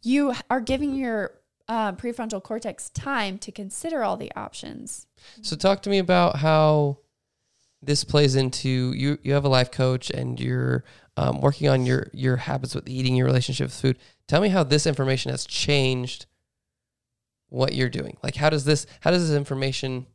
you 0.01 0.33
are 0.49 0.59
giving 0.59 0.95
your 0.95 1.39
uh, 1.67 1.93
prefrontal 1.93 2.43
cortex 2.43 2.89
time 2.89 3.37
to 3.39 3.51
consider 3.51 4.03
all 4.03 4.17
the 4.17 4.31
options. 4.35 5.07
So 5.41 5.55
talk 5.55 5.81
to 5.83 5.89
me 5.89 5.97
about 5.97 6.37
how 6.37 6.97
this 7.85 8.03
plays 8.03 8.35
into 8.35 8.93
you. 8.93 9.17
You 9.23 9.33
have 9.33 9.45
a 9.45 9.49
life 9.49 9.71
coach 9.71 10.09
and 10.09 10.39
you're 10.39 10.83
um, 11.17 11.41
working 11.41 11.67
on 11.69 11.85
your 11.85 12.07
your 12.13 12.37
habits 12.37 12.75
with 12.75 12.87
eating, 12.89 13.15
your 13.15 13.25
relationship 13.25 13.67
with 13.67 13.79
food. 13.79 13.97
Tell 14.27 14.41
me 14.41 14.49
how 14.49 14.63
this 14.63 14.85
information 14.87 15.31
has 15.31 15.45
changed 15.45 16.25
what 17.49 17.73
you're 17.73 17.89
doing. 17.89 18.17
Like 18.23 18.35
how 18.35 18.49
does 18.49 18.65
this 18.65 18.85
how 19.01 19.11
does 19.11 19.27
this 19.27 19.37
information 19.37 20.07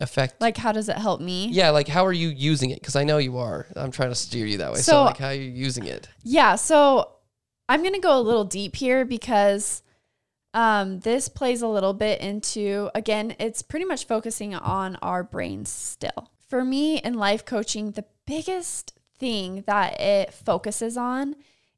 affect? 0.00 0.40
Like, 0.40 0.56
how 0.56 0.72
does 0.72 0.88
it 0.88 0.96
help 0.96 1.20
me? 1.20 1.48
yeah, 1.48 1.70
like 1.70 1.88
how 1.88 2.06
are 2.06 2.12
you 2.12 2.28
using 2.28 2.70
it? 2.70 2.80
Because 2.80 2.96
I 2.96 3.04
know 3.04 3.18
you 3.18 3.36
are. 3.38 3.66
I'm 3.76 3.90
trying 3.90 4.08
to 4.10 4.14
steer 4.14 4.46
you 4.46 4.58
that 4.58 4.72
way. 4.72 4.78
So, 4.78 4.92
So- 4.92 5.04
like 5.04 5.18
how 5.18 5.28
are 5.28 5.34
you 5.34 5.50
using 5.50 5.86
it? 5.86 6.08
Yeah, 6.22 6.54
so 6.54 7.10
I'm 7.68 7.80
going 7.80 7.94
to 7.94 8.00
go 8.00 8.18
a 8.18 8.20
little 8.20 8.44
deep 8.44 8.76
here 8.76 9.04
because 9.04 9.82
um, 10.52 11.00
this 11.00 11.28
plays 11.28 11.62
a 11.62 11.66
little 11.66 11.94
bit 11.94 12.20
into, 12.20 12.90
again, 12.94 13.34
it's 13.38 13.62
pretty 13.62 13.86
much 13.86 14.06
focusing 14.06 14.54
on 14.54 14.96
our 14.96 15.24
brains 15.24 15.70
still. 15.70 16.30
For 16.54 16.64
me 16.64 16.98
in 16.98 17.14
life 17.14 17.44
coaching, 17.44 17.90
the 17.90 18.04
biggest 18.28 18.96
thing 19.18 19.64
that 19.66 20.00
it 20.00 20.32
focuses 20.32 20.96
on 20.96 21.34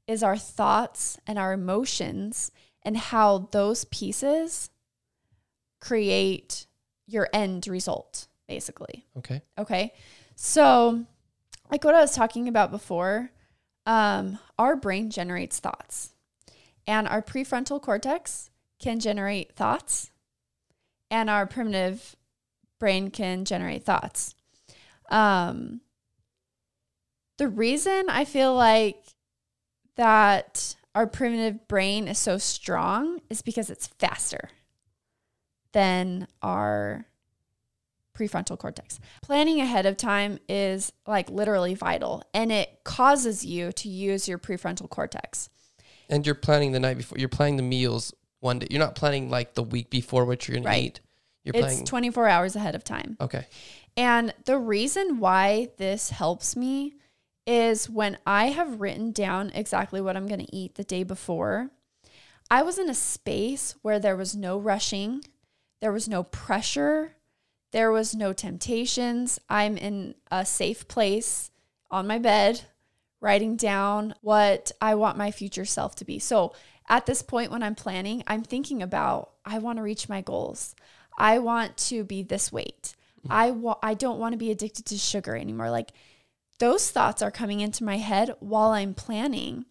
is 0.06 0.22
our 0.22 0.36
thoughts 0.36 1.18
and 1.26 1.38
our 1.38 1.54
emotions 1.54 2.50
and 2.82 2.94
how 2.94 3.48
those 3.52 3.86
pieces 3.86 4.68
create 5.80 6.66
your 7.06 7.26
end 7.32 7.66
result, 7.66 8.26
basically. 8.46 9.06
Okay. 9.16 9.40
Okay. 9.56 9.94
So, 10.34 11.06
like 11.70 11.82
what 11.82 11.94
I 11.94 12.02
was 12.02 12.14
talking 12.14 12.46
about 12.46 12.70
before, 12.70 13.30
um, 13.86 14.38
our 14.58 14.76
brain 14.76 15.08
generates 15.08 15.58
thoughts, 15.58 16.10
and 16.86 17.08
our 17.08 17.22
prefrontal 17.22 17.80
cortex 17.80 18.50
can 18.78 19.00
generate 19.00 19.56
thoughts, 19.56 20.10
and 21.10 21.30
our 21.30 21.46
primitive 21.46 22.14
brain 22.78 23.10
can 23.10 23.46
generate 23.46 23.82
thoughts. 23.82 24.34
Um, 25.08 25.80
the 27.38 27.48
reason 27.48 28.06
I 28.08 28.24
feel 28.24 28.54
like 28.54 29.02
that 29.96 30.76
our 30.94 31.06
primitive 31.06 31.68
brain 31.68 32.08
is 32.08 32.18
so 32.18 32.38
strong 32.38 33.20
is 33.28 33.42
because 33.42 33.70
it's 33.70 33.86
faster 33.86 34.48
than 35.72 36.26
our 36.42 37.06
prefrontal 38.16 38.58
cortex. 38.58 38.98
Planning 39.22 39.60
ahead 39.60 39.84
of 39.84 39.98
time 39.98 40.38
is 40.48 40.90
like 41.06 41.28
literally 41.30 41.74
vital 41.74 42.22
and 42.32 42.50
it 42.50 42.80
causes 42.84 43.44
you 43.44 43.72
to 43.72 43.88
use 43.88 44.26
your 44.26 44.38
prefrontal 44.38 44.88
cortex. 44.88 45.50
And 46.08 46.24
you're 46.24 46.34
planning 46.34 46.72
the 46.72 46.80
night 46.80 46.96
before. 46.96 47.18
You're 47.18 47.28
planning 47.28 47.56
the 47.56 47.62
meals 47.62 48.14
one 48.40 48.60
day. 48.60 48.68
You're 48.70 48.80
not 48.80 48.94
planning 48.94 49.28
like 49.28 49.54
the 49.54 49.62
week 49.62 49.90
before 49.90 50.24
what 50.24 50.48
you're 50.48 50.58
gonna 50.58 50.74
eat. 50.76 51.00
You're 51.44 51.54
It's 51.54 51.64
planning. 51.64 51.84
24 51.84 52.28
hours 52.28 52.56
ahead 52.56 52.74
of 52.74 52.82
time. 52.82 53.16
okay. 53.20 53.46
And 53.96 54.34
the 54.44 54.58
reason 54.58 55.18
why 55.18 55.68
this 55.78 56.10
helps 56.10 56.54
me 56.54 56.94
is 57.46 57.88
when 57.88 58.18
I 58.26 58.46
have 58.46 58.80
written 58.80 59.12
down 59.12 59.50
exactly 59.54 60.00
what 60.00 60.16
I'm 60.16 60.26
going 60.26 60.44
to 60.44 60.56
eat 60.56 60.74
the 60.74 60.84
day 60.84 61.02
before, 61.02 61.70
I 62.50 62.62
was 62.62 62.78
in 62.78 62.90
a 62.90 62.94
space 62.94 63.74
where 63.82 63.98
there 63.98 64.16
was 64.16 64.36
no 64.36 64.58
rushing, 64.58 65.22
there 65.80 65.92
was 65.92 66.08
no 66.08 66.24
pressure, 66.24 67.16
there 67.72 67.90
was 67.90 68.14
no 68.14 68.32
temptations. 68.32 69.38
I'm 69.48 69.76
in 69.76 70.14
a 70.30 70.46
safe 70.46 70.88
place 70.88 71.50
on 71.90 72.06
my 72.06 72.18
bed, 72.18 72.62
writing 73.20 73.56
down 73.56 74.14
what 74.20 74.72
I 74.80 74.94
want 74.94 75.18
my 75.18 75.30
future 75.30 75.64
self 75.64 75.94
to 75.96 76.04
be. 76.04 76.18
So 76.18 76.54
at 76.88 77.06
this 77.06 77.22
point, 77.22 77.50
when 77.50 77.62
I'm 77.62 77.74
planning, 77.74 78.22
I'm 78.26 78.42
thinking 78.42 78.82
about 78.82 79.32
I 79.44 79.58
want 79.58 79.78
to 79.78 79.82
reach 79.82 80.08
my 80.08 80.20
goals. 80.20 80.74
I 81.18 81.38
want 81.38 81.76
to 81.78 82.04
be 82.04 82.22
this 82.22 82.52
weight. 82.52 82.94
I 83.30 83.50
wa- 83.50 83.78
I 83.82 83.94
don't 83.94 84.18
want 84.18 84.32
to 84.32 84.38
be 84.38 84.50
addicted 84.50 84.86
to 84.86 84.98
sugar 84.98 85.36
anymore. 85.36 85.70
Like 85.70 85.92
those 86.58 86.90
thoughts 86.90 87.22
are 87.22 87.30
coming 87.30 87.60
into 87.60 87.84
my 87.84 87.98
head 87.98 88.34
while 88.40 88.70
I'm 88.70 88.94
planning. 88.94 89.66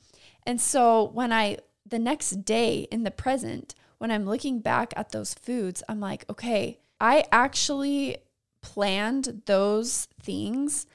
And 0.46 0.62
so 0.62 1.04
when 1.04 1.32
I 1.34 1.58
the 1.86 2.00
next 2.00 2.44
day 2.46 2.88
in 2.92 3.04
the 3.04 3.12
present, 3.12 3.76
when 3.98 4.12
I'm 4.12 4.26
looking 4.26 4.60
back 4.60 4.94
at 4.96 5.12
those 5.12 5.34
foods, 5.34 5.84
I'm 5.88 6.00
like, 6.00 6.26
okay, 6.30 6.80
I 7.00 7.26
actually 7.32 8.18
planned 8.62 9.44
those 9.46 10.08
things 10.22 10.88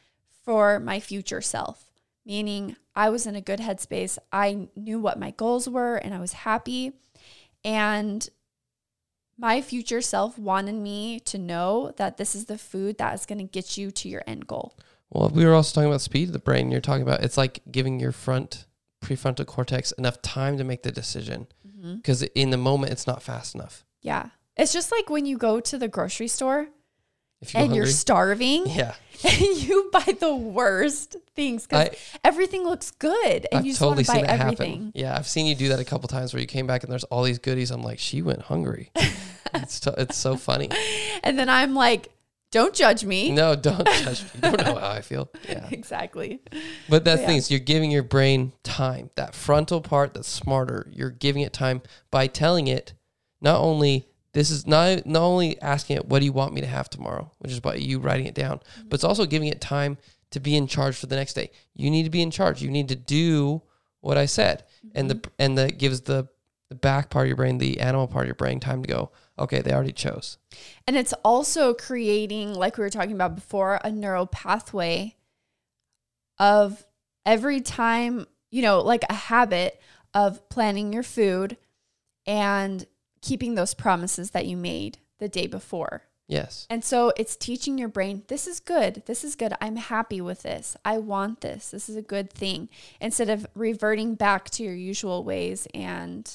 for 0.44 0.80
my 0.80 0.98
future 0.98 1.40
self, 1.40 1.90
meaning 2.26 2.76
I 2.96 3.10
was 3.10 3.26
in 3.26 3.36
a 3.36 3.40
good 3.40 3.60
headspace. 3.60 4.18
I 4.32 4.68
knew 4.74 4.98
what 4.98 5.18
my 5.18 5.30
goals 5.30 5.68
were 5.68 5.96
and 5.96 6.12
I 6.12 6.18
was 6.18 6.32
happy. 6.32 6.92
And 7.64 8.28
my 9.40 9.62
future 9.62 10.02
self 10.02 10.38
wanted 10.38 10.74
me 10.74 11.18
to 11.20 11.38
know 11.38 11.92
that 11.96 12.18
this 12.18 12.34
is 12.34 12.44
the 12.44 12.58
food 12.58 12.98
that 12.98 13.14
is 13.14 13.24
going 13.26 13.38
to 13.38 13.44
get 13.44 13.78
you 13.78 13.90
to 13.90 14.08
your 14.08 14.22
end 14.26 14.46
goal. 14.46 14.76
Well, 15.08 15.30
we 15.30 15.44
were 15.44 15.54
also 15.54 15.74
talking 15.74 15.88
about 15.88 16.02
speed 16.02 16.28
of 16.28 16.32
the 16.34 16.38
brain. 16.38 16.70
You're 16.70 16.80
talking 16.80 17.02
about 17.02 17.24
it's 17.24 17.36
like 17.36 17.60
giving 17.70 17.98
your 17.98 18.12
front 18.12 18.66
prefrontal 19.02 19.46
cortex 19.46 19.92
enough 19.92 20.20
time 20.22 20.58
to 20.58 20.64
make 20.64 20.82
the 20.82 20.92
decision 20.92 21.46
Mm-hmm. 21.80 21.96
because 21.96 22.22
in 22.22 22.50
the 22.50 22.58
moment 22.58 22.92
it's 22.92 23.06
not 23.06 23.22
fast 23.22 23.54
enough. 23.54 23.86
Yeah. 24.02 24.26
It's 24.56 24.72
just 24.72 24.92
like 24.92 25.08
when 25.08 25.24
you 25.24 25.38
go 25.38 25.60
to 25.60 25.78
the 25.78 25.88
grocery 25.88 26.28
store 26.28 26.68
If 27.42 27.54
you're 27.54 27.62
and 27.62 27.74
you're 27.74 27.86
starving 27.86 28.66
yeah, 28.66 28.94
and 29.24 29.40
you 29.40 29.88
buy 29.92 30.14
the 30.20 30.34
worst 30.34 31.16
things 31.34 31.66
because 31.66 31.88
everything 32.22 32.64
looks 32.64 32.90
good 32.90 33.46
and 33.50 33.60
I've 33.60 33.64
you 33.66 33.72
just 33.72 33.80
totally 33.80 34.04
want 34.06 34.06
to 34.06 34.12
buy 34.14 34.20
that 34.36 34.40
everything. 34.40 34.72
happen. 34.72 34.92
Yeah, 34.94 35.16
I've 35.16 35.26
seen 35.26 35.46
you 35.46 35.54
do 35.54 35.68
that 35.70 35.80
a 35.80 35.84
couple 35.84 36.06
times 36.08 36.34
where 36.34 36.40
you 36.40 36.46
came 36.46 36.66
back 36.66 36.82
and 36.82 36.92
there's 36.92 37.04
all 37.04 37.22
these 37.22 37.38
goodies. 37.38 37.70
I'm 37.70 37.82
like, 37.82 37.98
she 37.98 38.20
went 38.20 38.42
hungry. 38.42 38.90
it's 39.54 39.80
t- 39.80 39.90
it's 39.96 40.16
so 40.18 40.36
funny. 40.36 40.68
And 41.24 41.38
then 41.38 41.48
I'm 41.48 41.74
like, 41.74 42.08
don't 42.52 42.74
judge 42.74 43.04
me. 43.04 43.30
No, 43.30 43.54
don't 43.56 43.86
judge 43.86 44.22
me. 44.22 44.28
You 44.34 44.40
don't 44.42 44.60
know 44.66 44.74
how 44.78 44.88
I 44.88 45.00
feel. 45.00 45.30
Yeah. 45.48 45.66
Exactly. 45.70 46.42
But 46.88 47.04
that 47.04 47.20
Yeah. 47.20 47.26
thing 47.26 47.36
is, 47.38 47.50
you're 47.50 47.60
giving 47.60 47.90
your 47.90 48.02
brain 48.02 48.52
time. 48.64 49.08
That 49.14 49.34
frontal 49.34 49.80
part 49.80 50.12
that's 50.12 50.28
smarter, 50.28 50.88
you're 50.92 51.10
giving 51.10 51.40
it 51.42 51.52
time 51.54 51.80
by 52.10 52.26
telling 52.26 52.66
it 52.66 52.92
not 53.40 53.60
only 53.60 54.08
this 54.32 54.50
is 54.50 54.66
not 54.66 55.06
not 55.06 55.22
only 55.22 55.60
asking 55.60 55.96
it, 55.96 56.06
what 56.06 56.20
do 56.20 56.24
you 56.24 56.32
want 56.32 56.54
me 56.54 56.60
to 56.60 56.66
have 56.66 56.88
tomorrow, 56.88 57.30
which 57.38 57.52
is 57.52 57.60
by 57.60 57.74
you 57.74 57.98
writing 57.98 58.26
it 58.26 58.34
down, 58.34 58.58
mm-hmm. 58.58 58.88
but 58.88 58.94
it's 58.94 59.04
also 59.04 59.26
giving 59.26 59.48
it 59.48 59.60
time 59.60 59.98
to 60.30 60.40
be 60.40 60.56
in 60.56 60.66
charge 60.66 60.96
for 60.96 61.06
the 61.06 61.16
next 61.16 61.34
day. 61.34 61.50
You 61.74 61.90
need 61.90 62.04
to 62.04 62.10
be 62.10 62.22
in 62.22 62.30
charge. 62.30 62.62
You 62.62 62.70
need 62.70 62.88
to 62.88 62.96
do 62.96 63.62
what 64.00 64.16
I 64.16 64.26
said, 64.26 64.64
and 64.94 65.10
the 65.10 65.16
mm-hmm. 65.16 65.30
and 65.38 65.58
that 65.58 65.78
gives 65.78 66.02
the 66.02 66.28
the 66.70 66.76
back 66.76 67.10
part 67.10 67.24
of 67.24 67.28
your 67.28 67.36
brain, 67.36 67.58
the 67.58 67.80
animal 67.80 68.06
part 68.06 68.24
of 68.24 68.28
your 68.28 68.36
brain, 68.36 68.60
time 68.60 68.82
to 68.82 68.88
go. 68.88 69.10
Okay, 69.38 69.60
they 69.60 69.72
already 69.72 69.92
chose. 69.92 70.38
And 70.86 70.96
it's 70.96 71.12
also 71.24 71.74
creating, 71.74 72.54
like 72.54 72.78
we 72.78 72.84
were 72.84 72.90
talking 72.90 73.12
about 73.12 73.34
before, 73.34 73.80
a 73.82 73.90
neural 73.90 74.26
pathway 74.26 75.16
of 76.38 76.86
every 77.26 77.60
time, 77.60 78.26
you 78.50 78.62
know, 78.62 78.80
like 78.80 79.04
a 79.10 79.14
habit 79.14 79.80
of 80.14 80.48
planning 80.48 80.92
your 80.92 81.02
food 81.02 81.56
and 82.24 82.86
keeping 83.22 83.54
those 83.54 83.74
promises 83.74 84.30
that 84.30 84.46
you 84.46 84.56
made 84.56 84.98
the 85.18 85.28
day 85.28 85.46
before. 85.46 86.02
Yes. 86.26 86.66
And 86.70 86.84
so 86.84 87.12
it's 87.16 87.34
teaching 87.34 87.76
your 87.76 87.88
brain, 87.88 88.22
this 88.28 88.46
is 88.46 88.60
good. 88.60 89.02
This 89.06 89.24
is 89.24 89.34
good. 89.34 89.52
I'm 89.60 89.74
happy 89.74 90.20
with 90.20 90.42
this. 90.42 90.76
I 90.84 90.98
want 90.98 91.40
this. 91.40 91.70
This 91.72 91.88
is 91.88 91.96
a 91.96 92.02
good 92.02 92.32
thing. 92.32 92.68
Instead 93.00 93.28
of 93.28 93.46
reverting 93.54 94.14
back 94.14 94.48
to 94.50 94.62
your 94.62 94.74
usual 94.74 95.24
ways 95.24 95.66
and, 95.74 96.30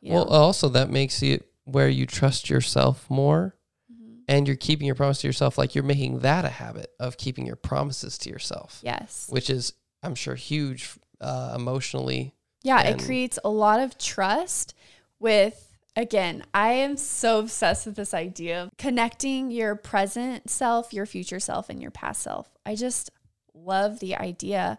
you 0.00 0.12
Well, 0.12 0.26
know, 0.26 0.30
also 0.30 0.68
that 0.68 0.90
makes 0.90 1.22
it 1.24 1.48
where 1.64 1.88
you 1.88 2.06
trust 2.06 2.50
yourself 2.50 3.08
more 3.10 3.56
Mm-hmm. 3.92 4.22
and 4.28 4.46
you're 4.46 4.56
keeping 4.56 4.86
your 4.86 4.94
promise 4.94 5.20
to 5.22 5.26
yourself. 5.26 5.58
Like 5.58 5.74
you're 5.74 5.84
making 5.84 6.20
that 6.20 6.44
a 6.44 6.48
habit 6.48 6.92
of 7.00 7.18
keeping 7.18 7.44
your 7.44 7.56
promises 7.56 8.16
to 8.18 8.30
yourself, 8.30 8.80
yes. 8.84 9.26
which 9.28 9.50
is, 9.50 9.72
I'm 10.04 10.14
sure, 10.14 10.36
huge 10.36 10.90
uh, 11.20 11.54
emotionally. 11.56 12.34
Yeah, 12.62 12.80
it 12.82 13.02
creates 13.04 13.40
a 13.44 13.50
lot 13.50 13.80
of 13.80 13.98
trust 13.98 14.74
with 15.18 15.71
again, 15.96 16.44
I 16.54 16.72
am 16.72 16.96
so 16.96 17.38
obsessed 17.38 17.86
with 17.86 17.96
this 17.96 18.14
idea 18.14 18.64
of 18.64 18.70
connecting 18.78 19.50
your 19.50 19.74
present 19.74 20.50
self, 20.50 20.92
your 20.92 21.06
future 21.06 21.40
self 21.40 21.68
and 21.68 21.80
your 21.80 21.90
past 21.90 22.22
self. 22.22 22.48
I 22.64 22.74
just 22.74 23.10
love 23.54 24.00
the 24.00 24.16
idea 24.16 24.78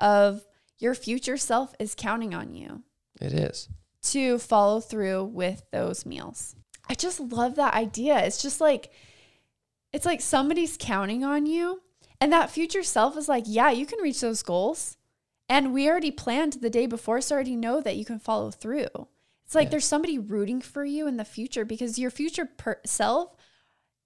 of 0.00 0.44
your 0.78 0.94
future 0.94 1.36
self 1.36 1.74
is 1.78 1.94
counting 1.94 2.34
on 2.34 2.54
you 2.54 2.82
It 3.20 3.32
is. 3.32 3.68
to 4.02 4.38
follow 4.38 4.80
through 4.80 5.24
with 5.24 5.62
those 5.72 6.04
meals. 6.04 6.56
I 6.88 6.94
just 6.94 7.20
love 7.20 7.54
that 7.56 7.74
idea. 7.74 8.18
It's 8.24 8.42
just 8.42 8.60
like 8.60 8.90
it's 9.92 10.04
like 10.06 10.20
somebody's 10.20 10.76
counting 10.78 11.22
on 11.24 11.46
you 11.46 11.80
and 12.20 12.32
that 12.32 12.50
future 12.50 12.82
self 12.82 13.16
is 13.16 13.28
like, 13.28 13.44
"Yeah, 13.46 13.70
you 13.70 13.86
can 13.86 14.00
reach 14.00 14.20
those 14.20 14.42
goals." 14.42 14.96
And 15.48 15.72
we 15.72 15.88
already 15.88 16.10
planned 16.10 16.54
the 16.54 16.70
day 16.70 16.86
before, 16.86 17.20
so 17.20 17.34
I 17.34 17.36
already 17.36 17.54
know 17.56 17.80
that 17.82 17.96
you 17.96 18.04
can 18.04 18.18
follow 18.18 18.50
through. 18.50 18.88
It's 19.44 19.54
like 19.54 19.66
Yeah. 19.66 19.70
there's 19.72 19.84
somebody 19.84 20.18
rooting 20.18 20.60
for 20.60 20.84
you 20.84 21.06
in 21.06 21.16
the 21.16 21.24
future 21.24 21.64
because 21.64 21.98
your 21.98 22.10
future 22.10 22.46
per- 22.46 22.80
self 22.84 23.36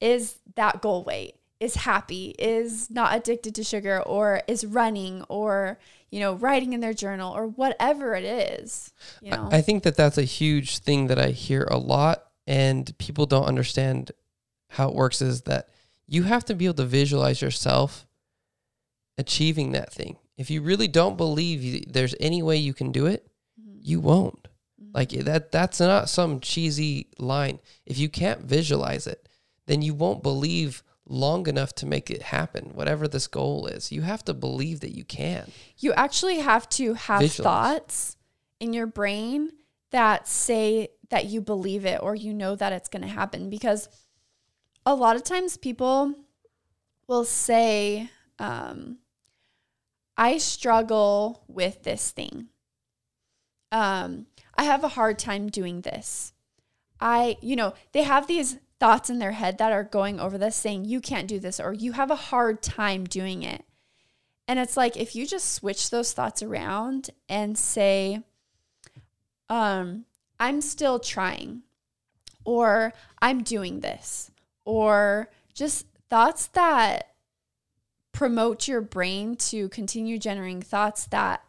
is 0.00 0.38
that 0.56 0.80
goal 0.82 1.04
weight, 1.04 1.34
is 1.60 1.74
happy, 1.76 2.34
is 2.38 2.90
not 2.90 3.16
addicted 3.16 3.54
to 3.56 3.64
sugar, 3.64 4.00
or 4.02 4.42
is 4.46 4.64
running, 4.64 5.22
or 5.28 5.78
you 6.10 6.20
know, 6.20 6.34
writing 6.34 6.72
in 6.72 6.80
their 6.80 6.94
journal, 6.94 7.34
or 7.36 7.46
whatever 7.46 8.14
it 8.14 8.24
is. 8.24 8.92
You 9.20 9.30
know, 9.32 9.48
I, 9.52 9.58
I 9.58 9.60
think 9.60 9.82
that 9.82 9.94
that's 9.96 10.16
a 10.18 10.22
huge 10.22 10.78
thing 10.78 11.08
that 11.08 11.18
I 11.18 11.28
hear 11.30 11.64
a 11.70 11.76
lot, 11.78 12.24
and 12.46 12.96
people 12.98 13.26
don't 13.26 13.44
understand 13.44 14.12
how 14.70 14.88
it 14.88 14.94
works. 14.94 15.20
Is 15.20 15.42
that 15.42 15.68
you 16.06 16.22
have 16.22 16.44
to 16.46 16.54
be 16.54 16.64
able 16.64 16.74
to 16.76 16.84
visualize 16.86 17.42
yourself 17.42 18.06
achieving 19.18 19.72
that 19.72 19.92
thing. 19.92 20.16
If 20.36 20.50
you 20.50 20.62
really 20.62 20.88
don't 20.88 21.16
believe 21.16 21.62
you, 21.62 21.82
there's 21.88 22.14
any 22.20 22.42
way 22.42 22.56
you 22.56 22.72
can 22.74 22.92
do 22.92 23.06
it, 23.06 23.24
Mm-hmm. 23.60 23.78
you 23.82 24.00
won't. 24.00 24.47
Like 24.94 25.10
that 25.10 25.52
that's 25.52 25.80
not 25.80 26.08
some 26.08 26.40
cheesy 26.40 27.08
line. 27.18 27.58
If 27.84 27.98
you 27.98 28.08
can't 28.08 28.42
visualize 28.42 29.06
it, 29.06 29.28
then 29.66 29.82
you 29.82 29.94
won't 29.94 30.22
believe 30.22 30.82
long 31.06 31.46
enough 31.46 31.74
to 31.76 31.86
make 31.86 32.10
it 32.10 32.22
happen. 32.22 32.70
Whatever 32.74 33.08
this 33.08 33.26
goal 33.26 33.66
is, 33.66 33.90
you 33.90 34.02
have 34.02 34.24
to 34.26 34.34
believe 34.34 34.80
that 34.80 34.94
you 34.94 35.04
can. 35.04 35.50
You 35.78 35.92
actually 35.94 36.38
have 36.38 36.68
to 36.70 36.94
have 36.94 37.20
Visualize. 37.20 37.44
thoughts 37.44 38.16
in 38.60 38.72
your 38.72 38.86
brain 38.86 39.50
that 39.90 40.28
say 40.28 40.88
that 41.10 41.26
you 41.26 41.40
believe 41.40 41.86
it 41.86 42.02
or 42.02 42.14
you 42.14 42.34
know 42.34 42.54
that 42.56 42.72
it's 42.72 42.88
going 42.88 43.02
to 43.02 43.08
happen 43.08 43.48
because 43.48 43.88
a 44.84 44.94
lot 44.94 45.16
of 45.16 45.24
times 45.24 45.56
people 45.56 46.14
will 47.06 47.24
say, 47.24 48.10
um, 48.38 48.98
I 50.16 50.38
struggle 50.38 51.44
with 51.48 51.82
this 51.84 52.10
thing. 52.10 52.48
Um, 53.72 54.26
I 54.58 54.64
have 54.64 54.82
a 54.82 54.88
hard 54.88 55.20
time 55.20 55.48
doing 55.48 55.82
this. 55.82 56.32
I, 57.00 57.36
you 57.40 57.54
know, 57.54 57.74
they 57.92 58.02
have 58.02 58.26
these 58.26 58.58
thoughts 58.80 59.08
in 59.08 59.20
their 59.20 59.32
head 59.32 59.58
that 59.58 59.72
are 59.72 59.84
going 59.84 60.18
over 60.18 60.36
this 60.36 60.56
saying, 60.56 60.84
you 60.84 61.00
can't 61.00 61.28
do 61.28 61.38
this 61.38 61.60
or 61.60 61.72
you 61.72 61.92
have 61.92 62.10
a 62.10 62.16
hard 62.16 62.60
time 62.60 63.04
doing 63.04 63.44
it. 63.44 63.64
And 64.48 64.58
it's 64.58 64.76
like 64.76 64.96
if 64.96 65.14
you 65.14 65.26
just 65.28 65.54
switch 65.54 65.90
those 65.90 66.12
thoughts 66.12 66.42
around 66.42 67.10
and 67.28 67.56
say, 67.56 68.22
um, 69.48 70.06
I'm 70.40 70.60
still 70.60 70.98
trying, 70.98 71.62
or 72.44 72.92
I'm 73.20 73.42
doing 73.42 73.80
this, 73.80 74.30
or 74.64 75.30
just 75.54 75.86
thoughts 76.10 76.46
that 76.48 77.12
promote 78.12 78.66
your 78.66 78.80
brain 78.80 79.36
to 79.36 79.68
continue 79.68 80.18
generating 80.18 80.62
thoughts 80.62 81.06
that 81.06 81.44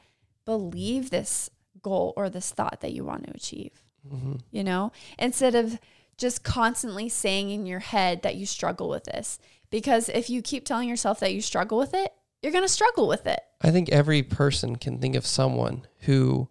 believe 0.46 1.10
this 1.10 1.50
goal 1.82 2.14
or 2.16 2.30
this 2.30 2.52
thought 2.52 2.82
that 2.82 2.94
you 2.94 3.04
want 3.04 3.26
to 3.26 3.34
achieve, 3.34 3.84
mm-hmm. 4.08 4.36
you 4.52 4.64
know, 4.64 4.92
instead 5.18 5.56
of 5.56 5.80
just 6.18 6.44
constantly 6.44 7.10
saying 7.10 7.50
in 7.50 7.66
your 7.66 7.80
head 7.80 8.22
that 8.24 8.36
you 8.36 8.46
struggle 8.46 8.90
with 8.90 9.06
this. 9.06 9.40
Because 9.70 10.10
if 10.10 10.30
you 10.30 10.42
keep 10.42 10.66
telling 10.66 10.90
yourself 10.90 11.20
that 11.20 11.34
you 11.34 11.42
struggle 11.42 11.78
with 11.78 11.94
it, 11.94 12.12
you're 12.42 12.52
going 12.52 12.64
to 12.64 12.70
struggle 12.70 13.08
with 13.08 13.28
it. 13.28 13.40
I 13.62 13.72
think 13.72 13.90
every 13.90 14.24
person 14.24 14.76
can 14.76 15.00
think 15.00 15.16
of 15.16 15.26
someone 15.26 15.86
who 16.02 16.50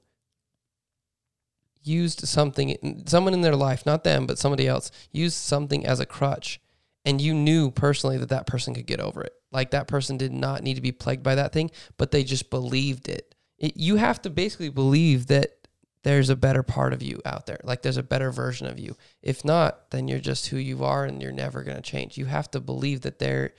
used 1.83 2.27
something, 2.29 3.03
someone 3.07 3.35
in 3.35 3.41
their 3.41 3.57
life, 3.57 3.87
not 3.87 4.05
them, 4.05 4.27
but 4.27 4.39
somebody 4.39 4.67
else, 4.67 4.91
used 5.13 5.37
something 5.37 5.87
as 5.87 6.01
a 6.01 6.07
crutch. 6.07 6.61
And 7.05 7.21
you 7.21 7.33
knew 7.33 7.71
personally 7.71 8.19
that 8.19 8.29
that 8.29 8.47
person 8.47 8.75
could 8.75 8.87
get 8.87 9.01
over 9.01 9.23
it. 9.23 9.33
Like 9.51 9.71
that 9.71 9.89
person 9.89 10.19
did 10.19 10.33
not 10.33 10.63
need 10.63 10.75
to 10.75 10.83
be 10.83 10.93
plagued 10.93 11.23
by 11.23 11.37
that 11.37 11.53
thing, 11.53 11.71
but 11.97 12.11
they 12.11 12.23
just 12.23 12.51
believed 12.51 13.09
it. 13.09 13.35
It 13.59 13.77
you 13.77 13.97
have 13.97 14.23
to 14.23 14.31
basically 14.31 14.69
believe 14.69 15.27
that 15.27 15.59
there's 16.03 16.31
a 16.31 16.37
better 16.37 16.63
part 16.63 16.93
of 16.93 17.03
you 17.03 17.21
out 17.25 17.47
there. 17.47 17.61
Like 17.65 17.83
there's 17.83 17.97
a 17.97 18.03
better 18.03 18.31
version 18.31 18.67
of 18.67 18.79
you. 18.79 18.97
If 19.23 19.45
not, 19.45 19.91
then 19.91 20.09
you're 20.09 20.21
just 20.21 20.47
who 20.47 20.57
you 20.57 20.85
are 20.85 21.05
and 21.05 21.21
you're 21.21 21.33
never 21.33 21.63
going 21.63 21.77
to 21.77 21.83
change. 21.83 22.17
You 22.17 22.27
have 22.27 22.51
to 22.53 22.61
believe 22.61 23.03
that 23.03 23.19
there 23.19 23.53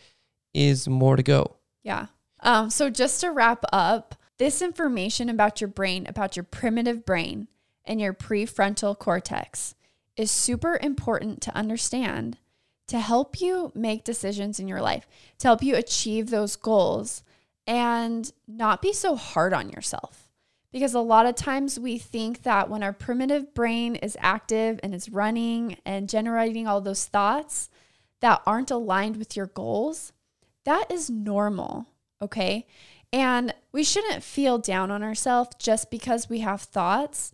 is 0.53 0.87
more 0.87 1.15
to 1.15 1.23
go. 1.23 1.57
Yeah. 1.83 2.07
Um, 2.39 2.69
so 2.69 2.89
just 2.89 3.21
to 3.21 3.31
wrap 3.31 3.65
up, 3.73 4.15
this 4.37 4.61
information 4.61 5.27
about 5.29 5.59
your 5.59 5.67
brain, 5.67 6.07
about 6.07 6.37
your 6.37 6.43
primitive 6.43 7.05
brain 7.05 7.49
and 7.83 7.99
your 7.99 8.13
prefrontal 8.13 8.97
cortex 8.97 9.75
is 10.15 10.31
super 10.31 10.79
important 10.81 11.41
to 11.41 11.55
understand 11.55 12.37
to 12.87 12.99
help 12.99 13.39
you 13.39 13.71
make 13.75 14.03
decisions 14.03 14.59
in 14.59 14.67
your 14.67 14.81
life, 14.81 15.07
to 15.37 15.47
help 15.47 15.61
you 15.61 15.75
achieve 15.75 16.29
those 16.29 16.55
goals 16.55 17.21
and 17.69 18.33
not 18.47 18.81
be 18.81 18.91
so 18.91 19.15
hard 19.15 19.53
on 19.53 19.69
yourself. 19.69 20.27
Because 20.71 20.95
a 20.95 20.99
lot 20.99 21.27
of 21.27 21.35
times 21.35 21.79
we 21.79 21.99
think 21.99 22.41
that 22.41 22.67
when 22.69 22.81
our 22.81 22.93
primitive 22.93 23.53
brain 23.53 23.95
is 23.95 24.17
active 24.19 24.79
and 24.81 24.93
it's 24.93 25.07
running 25.07 25.77
and 25.85 26.09
generating 26.09 26.67
all 26.67 26.81
those 26.81 27.05
thoughts 27.05 27.69
that 28.21 28.41
aren't 28.45 28.71
aligned 28.71 29.17
with 29.17 29.37
your 29.37 29.45
goals, 29.45 30.13
that 30.65 30.91
is 30.91 31.11
normal, 31.11 31.85
okay? 32.21 32.65
And 33.13 33.53
we 33.71 33.83
shouldn't 33.83 34.23
feel 34.23 34.57
down 34.57 34.89
on 34.89 35.03
ourselves 35.03 35.51
just 35.59 35.91
because 35.91 36.29
we 36.29 36.39
have 36.39 36.61
thoughts 36.61 37.31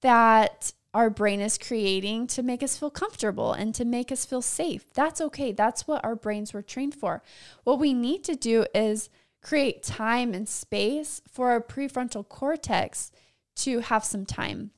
that 0.00 0.72
our 0.94 1.10
brain 1.10 1.40
is 1.40 1.58
creating 1.58 2.26
to 2.28 2.42
make 2.42 2.62
us 2.62 2.78
feel 2.78 2.90
comfortable 2.90 3.52
and 3.52 3.74
to 3.74 3.84
make 3.84 4.10
us 4.12 4.24
feel 4.24 4.42
safe. 4.42 4.86
That's 4.94 5.20
okay. 5.20 5.52
That's 5.52 5.86
what 5.86 6.04
our 6.04 6.16
brains 6.16 6.54
were 6.54 6.62
trained 6.62 6.94
for. 6.94 7.22
What 7.64 7.78
we 7.78 7.92
need 7.92 8.24
to 8.24 8.34
do 8.34 8.64
is 8.74 9.10
create 9.44 9.82
time 9.82 10.34
and 10.34 10.48
space 10.48 11.20
for 11.30 11.50
our 11.50 11.60
prefrontal 11.60 12.28
cortex 12.28 13.12
to 13.54 13.80
have 13.80 14.04
some 14.04 14.26
time 14.26 14.72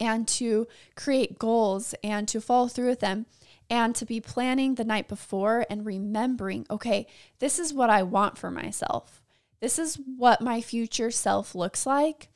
and 0.00 0.26
to 0.26 0.66
create 0.96 1.38
goals 1.38 1.94
and 2.02 2.26
to 2.26 2.40
follow 2.40 2.66
through 2.66 2.88
with 2.88 3.00
them 3.00 3.26
and 3.70 3.94
to 3.94 4.04
be 4.04 4.20
planning 4.20 4.74
the 4.74 4.84
night 4.84 5.08
before 5.08 5.64
and 5.70 5.86
remembering, 5.86 6.66
okay, 6.70 7.06
this 7.38 7.58
is 7.58 7.72
what 7.72 7.90
I 7.90 8.02
want 8.02 8.36
for 8.36 8.50
myself. 8.50 9.22
This 9.60 9.78
is 9.78 10.00
what 10.16 10.40
my 10.40 10.60
future 10.60 11.10
self 11.10 11.54
looks 11.54 11.86
like. 11.86 12.28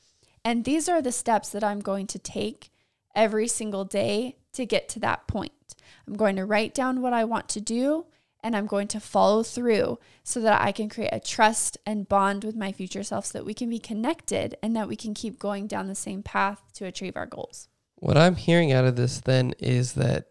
And 0.45 0.63
these 0.63 0.87
are 0.87 1.01
the 1.01 1.11
steps 1.11 1.49
that 1.49 1.63
I'm 1.63 1.81
going 1.81 2.07
to 2.07 2.19
take 2.19 2.69
every 3.15 3.47
single 3.47 3.83
day 3.83 4.37
to 4.53 4.65
get 4.65 4.87
to 4.89 4.99
that 5.01 5.27
point. 5.27 5.51
I'm 6.07 6.13
going 6.13 6.37
to 6.37 6.45
write 6.45 6.73
down 6.73 7.01
what 7.01 7.13
I 7.13 7.25
want 7.25 7.49
to 7.49 7.61
do 7.61 8.05
and 8.47 8.55
I'm 8.55 8.65
going 8.65 8.87
to 8.87 9.01
follow 9.01 9.43
through 9.43 9.99
so 10.23 10.39
that 10.39 10.61
I 10.61 10.71
can 10.71 10.87
create 10.87 11.09
a 11.11 11.19
trust 11.19 11.77
and 11.85 12.07
bond 12.07 12.45
with 12.45 12.55
my 12.55 12.71
future 12.71 13.03
self 13.03 13.25
so 13.25 13.37
that 13.37 13.43
we 13.43 13.53
can 13.53 13.69
be 13.69 13.77
connected 13.77 14.55
and 14.63 14.73
that 14.73 14.87
we 14.87 14.95
can 14.95 15.13
keep 15.13 15.37
going 15.37 15.67
down 15.67 15.87
the 15.87 15.95
same 15.95 16.23
path 16.23 16.61
to 16.75 16.85
achieve 16.85 17.17
our 17.17 17.25
goals. 17.25 17.67
What 17.97 18.15
I'm 18.15 18.37
hearing 18.37 18.71
out 18.71 18.85
of 18.85 18.95
this 18.95 19.19
then 19.19 19.53
is 19.59 19.93
that 19.93 20.27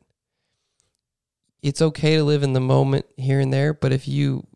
it's 1.60 1.82
okay 1.82 2.16
to 2.16 2.24
live 2.24 2.42
in 2.42 2.54
the 2.54 2.60
moment 2.60 3.04
here 3.18 3.38
and 3.38 3.52
there, 3.52 3.74
but 3.74 3.92
if 3.92 4.08
you 4.08 4.46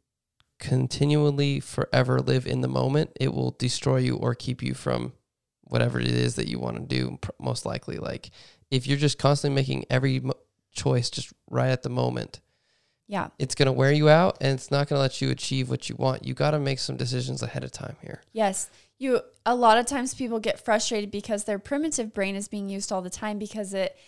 continually 0.58 1.60
forever 1.60 2.18
live 2.18 2.46
in 2.46 2.62
the 2.62 2.68
moment, 2.68 3.10
it 3.20 3.34
will 3.34 3.50
destroy 3.58 3.98
you 3.98 4.16
or 4.16 4.34
keep 4.34 4.62
you 4.62 4.72
from 4.72 5.12
whatever 5.64 6.00
it 6.00 6.08
is 6.08 6.36
that 6.36 6.48
you 6.48 6.58
want 6.58 6.76
to 6.76 6.82
do 6.82 7.18
most 7.38 7.64
likely 7.64 7.96
like 7.96 8.30
if 8.72 8.88
you're 8.88 8.98
just 8.98 9.18
constantly 9.18 9.54
making 9.54 9.84
every 9.88 10.20
choice 10.72 11.08
just 11.08 11.32
right 11.48 11.70
at 11.70 11.84
the 11.84 11.88
moment 11.88 12.40
yeah. 13.10 13.26
It's 13.40 13.56
going 13.56 13.66
to 13.66 13.72
wear 13.72 13.90
you 13.90 14.08
out 14.08 14.36
and 14.40 14.52
it's 14.52 14.70
not 14.70 14.86
going 14.88 14.96
to 14.96 15.00
let 15.00 15.20
you 15.20 15.30
achieve 15.30 15.68
what 15.68 15.88
you 15.88 15.96
want. 15.96 16.24
You 16.24 16.32
got 16.32 16.52
to 16.52 16.60
make 16.60 16.78
some 16.78 16.96
decisions 16.96 17.42
ahead 17.42 17.64
of 17.64 17.72
time 17.72 17.96
here. 18.00 18.22
Yes. 18.32 18.70
You 18.98 19.22
a 19.44 19.56
lot 19.56 19.78
of 19.78 19.86
times 19.86 20.14
people 20.14 20.38
get 20.38 20.64
frustrated 20.64 21.10
because 21.10 21.42
their 21.42 21.58
primitive 21.58 22.14
brain 22.14 22.36
is 22.36 22.46
being 22.46 22.68
used 22.68 22.92
all 22.92 23.02
the 23.02 23.10
time 23.10 23.40
because 23.40 23.74
it 23.74 23.98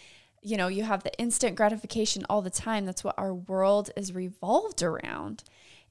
you 0.41 0.57
know 0.57 0.69
you 0.69 0.85
have 0.85 1.03
the 1.03 1.13
instant 1.19 1.57
gratification 1.57 2.25
all 2.31 2.43
the 2.43 2.51
time. 2.51 2.87
That's 2.87 3.03
what 3.03 3.17
our 3.19 3.35
world 3.35 3.91
is 3.97 4.15
revolved 4.15 4.85
around. 4.85 5.43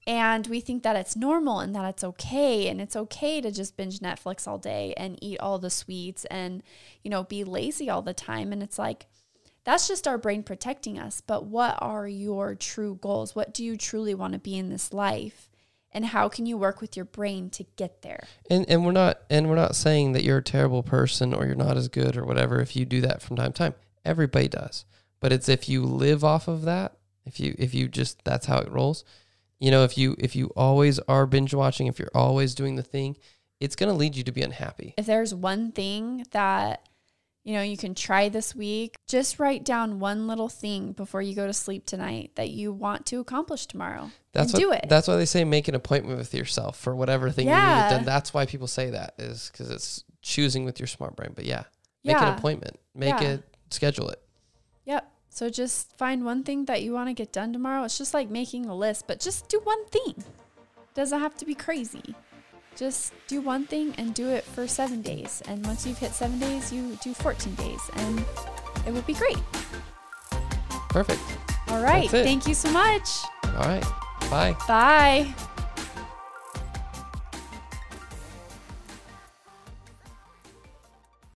And 0.08 0.48
we 0.48 0.62
think 0.62 0.84
that 0.84 0.96
it's 0.96 1.18
normal 1.18 1.60
and 1.60 1.76
that 1.76 1.90
it's 1.90 2.06
okay. 2.06 2.70
And 2.70 2.80
it's 2.80 2.96
okay 2.96 3.42
to 3.42 3.52
just 3.52 3.76
binge 3.76 4.00
Netflix 4.00 4.48
all 4.48 4.58
day 4.58 4.94
and 4.96 5.22
eat 5.22 5.40
all 5.42 5.60
the 5.60 5.70
sweets 5.70 6.24
and 6.32 6.64
you 7.04 7.12
know 7.12 7.24
be 7.24 7.44
lazy 7.44 7.90
all 7.90 8.04
the 8.04 8.14
time. 8.14 8.54
And 8.54 8.64
it's 8.64 8.80
like 8.80 9.08
that's 9.64 9.88
just 9.88 10.08
our 10.08 10.18
brain 10.18 10.44
protecting 10.44 10.98
us 10.98 11.22
but 11.22 11.46
what 11.46 11.78
are 11.80 12.08
your 12.08 12.56
true 12.56 12.98
goals? 13.02 13.36
What 13.36 13.54
do 13.54 13.64
you 13.64 13.78
truly 13.78 14.14
want 14.14 14.34
to 14.34 14.40
be 14.40 14.58
in 14.58 14.70
this 14.70 14.94
life? 14.94 15.50
And 15.94 16.06
how 16.06 16.30
can 16.30 16.46
you 16.46 16.58
work 16.58 16.80
with 16.80 16.96
your 16.96 17.06
brain 17.06 17.50
to 17.52 17.66
get 17.76 18.02
there? 18.02 18.24
And 18.50 18.68
and 18.70 18.86
we're 18.86 18.92
not 18.92 19.22
and 19.30 19.50
we're 19.50 19.56
not 19.56 19.76
saying 19.76 20.14
that 20.14 20.24
you're 20.24 20.38
a 20.38 20.44
terrible 20.44 20.84
person 20.84 21.34
or 21.34 21.46
you're 21.46 21.56
not 21.56 21.78
as 21.78 21.90
good 21.90 22.16
or 22.16 22.26
whatever 22.26 22.62
if 22.62 22.76
you 22.76 22.86
do 22.86 23.02
that 23.02 23.22
from 23.22 23.36
time 23.36 23.52
to 23.52 23.58
time. 23.58 23.76
Everybody 24.06 24.48
does. 24.48 24.86
But 25.20 25.32
it's 25.32 25.50
if 25.50 25.68
you 25.68 25.84
live 25.84 26.24
off 26.24 26.48
of 26.48 26.64
that 26.64 26.98
if 27.26 27.40
you 27.40 27.56
if 27.58 27.74
you 27.74 27.88
just 27.88 28.24
that's 28.24 28.46
how 28.46 28.60
it 28.60 28.72
rolls. 28.72 29.04
You 29.60 29.70
know, 29.70 29.84
if 29.84 29.98
you 29.98 30.16
if 30.18 30.36
you 30.36 30.48
always 30.56 30.98
are 31.00 31.26
binge 31.26 31.54
watching, 31.54 31.88
if 31.88 32.00
you're 32.00 32.10
always 32.16 32.56
doing 32.56 32.76
the 32.76 32.84
thing, 32.84 33.18
it's 33.60 33.76
going 33.76 33.92
to 33.92 33.98
lead 33.98 34.16
you 34.16 34.24
to 34.24 34.32
be 34.32 34.42
unhappy. 34.42 34.96
If 34.98 35.06
there's 35.06 35.36
one 35.36 35.72
thing 35.72 36.26
that 36.32 36.88
you 37.44 37.54
know 37.54 37.62
you 37.62 37.78
can 37.78 37.96
try 37.96 38.30
this 38.30 38.56
week, 38.56 38.96
just 39.08 39.40
write 39.40 39.64
down 39.64 40.00
one 40.00 40.28
little 40.28 40.50
thing 40.50 40.92
before 40.92 41.22
you 41.22 41.36
go 41.36 41.48
to 41.48 41.54
sleep 41.54 41.86
tonight 41.86 42.32
that 42.36 42.52
you 42.52 42.72
want 42.72 43.06
to 43.08 43.20
accomplish 43.20 43.66
tomorrow. 43.66 44.12
That's 44.34 44.54
what, 44.54 44.60
do 44.60 44.72
it. 44.72 44.86
That's 44.88 45.08
why 45.08 45.18
they 45.18 45.26
say 45.26 45.44
make 45.44 45.68
an 45.68 45.76
appointment 45.76 46.18
with 46.18 46.34
yourself 46.34 46.80
for 46.80 46.96
whatever 46.96 47.30
thing 47.30 47.48
yeah. 47.48 47.76
you 47.78 47.84
need. 47.84 47.98
Then 47.98 48.06
that's 48.06 48.34
why 48.34 48.46
people 48.46 48.68
say 48.68 48.92
that 48.92 49.16
is 49.18 49.50
because 49.52 49.70
it's 49.70 50.04
choosing 50.22 50.66
with 50.66 50.80
your 50.80 50.88
smart 50.88 51.16
brain. 51.16 51.32
But 51.36 51.46
yeah, 51.46 51.64
make 52.04 52.16
yeah. 52.16 52.32
an 52.32 52.38
appointment, 52.38 52.80
make 52.96 53.20
yeah. 53.20 53.30
it, 53.30 53.44
schedule 53.70 54.10
it. 54.10 54.22
Yep. 54.86 55.12
So 55.30 55.50
just 55.50 55.98
find 55.98 56.26
one 56.26 56.44
thing 56.44 56.66
that 56.66 56.84
you 56.84 56.94
want 56.94 57.10
to 57.10 57.14
get 57.14 57.32
done 57.32 57.54
tomorrow. 57.54 57.84
It's 57.84 57.98
just 57.98 58.14
like 58.14 58.30
making 58.30 58.66
a 58.66 58.76
list, 58.76 59.08
but 59.08 59.20
just 59.20 59.48
do 59.48 59.60
one 59.64 59.86
thing. 59.88 60.24
Doesn't 60.94 61.20
have 61.20 61.36
to 61.38 61.46
be 61.46 61.56
crazy. 61.56 62.16
Just 62.76 63.14
do 63.28 63.42
one 63.42 63.66
thing 63.66 63.94
and 63.98 64.14
do 64.14 64.30
it 64.30 64.44
for 64.44 64.68
seven 64.68 65.02
days. 65.02 65.42
And 65.48 65.66
once 65.66 65.86
you've 65.86 65.98
hit 65.98 66.14
seven 66.14 66.40
days, 66.40 66.72
you 66.72 66.98
do 67.04 67.14
14 67.14 67.56
days, 67.56 67.82
and 67.96 68.26
it 68.88 68.94
will 68.94 69.02
be 69.04 69.14
great. 69.14 69.38
Perfect. 70.90 71.22
All 71.70 71.82
right. 71.84 72.10
Thank 72.10 72.48
you 72.48 72.54
so 72.54 72.72
much. 72.72 73.10
All 73.46 73.68
right. 73.68 73.86
Bye. 74.30 74.56
Bye. 74.68 75.34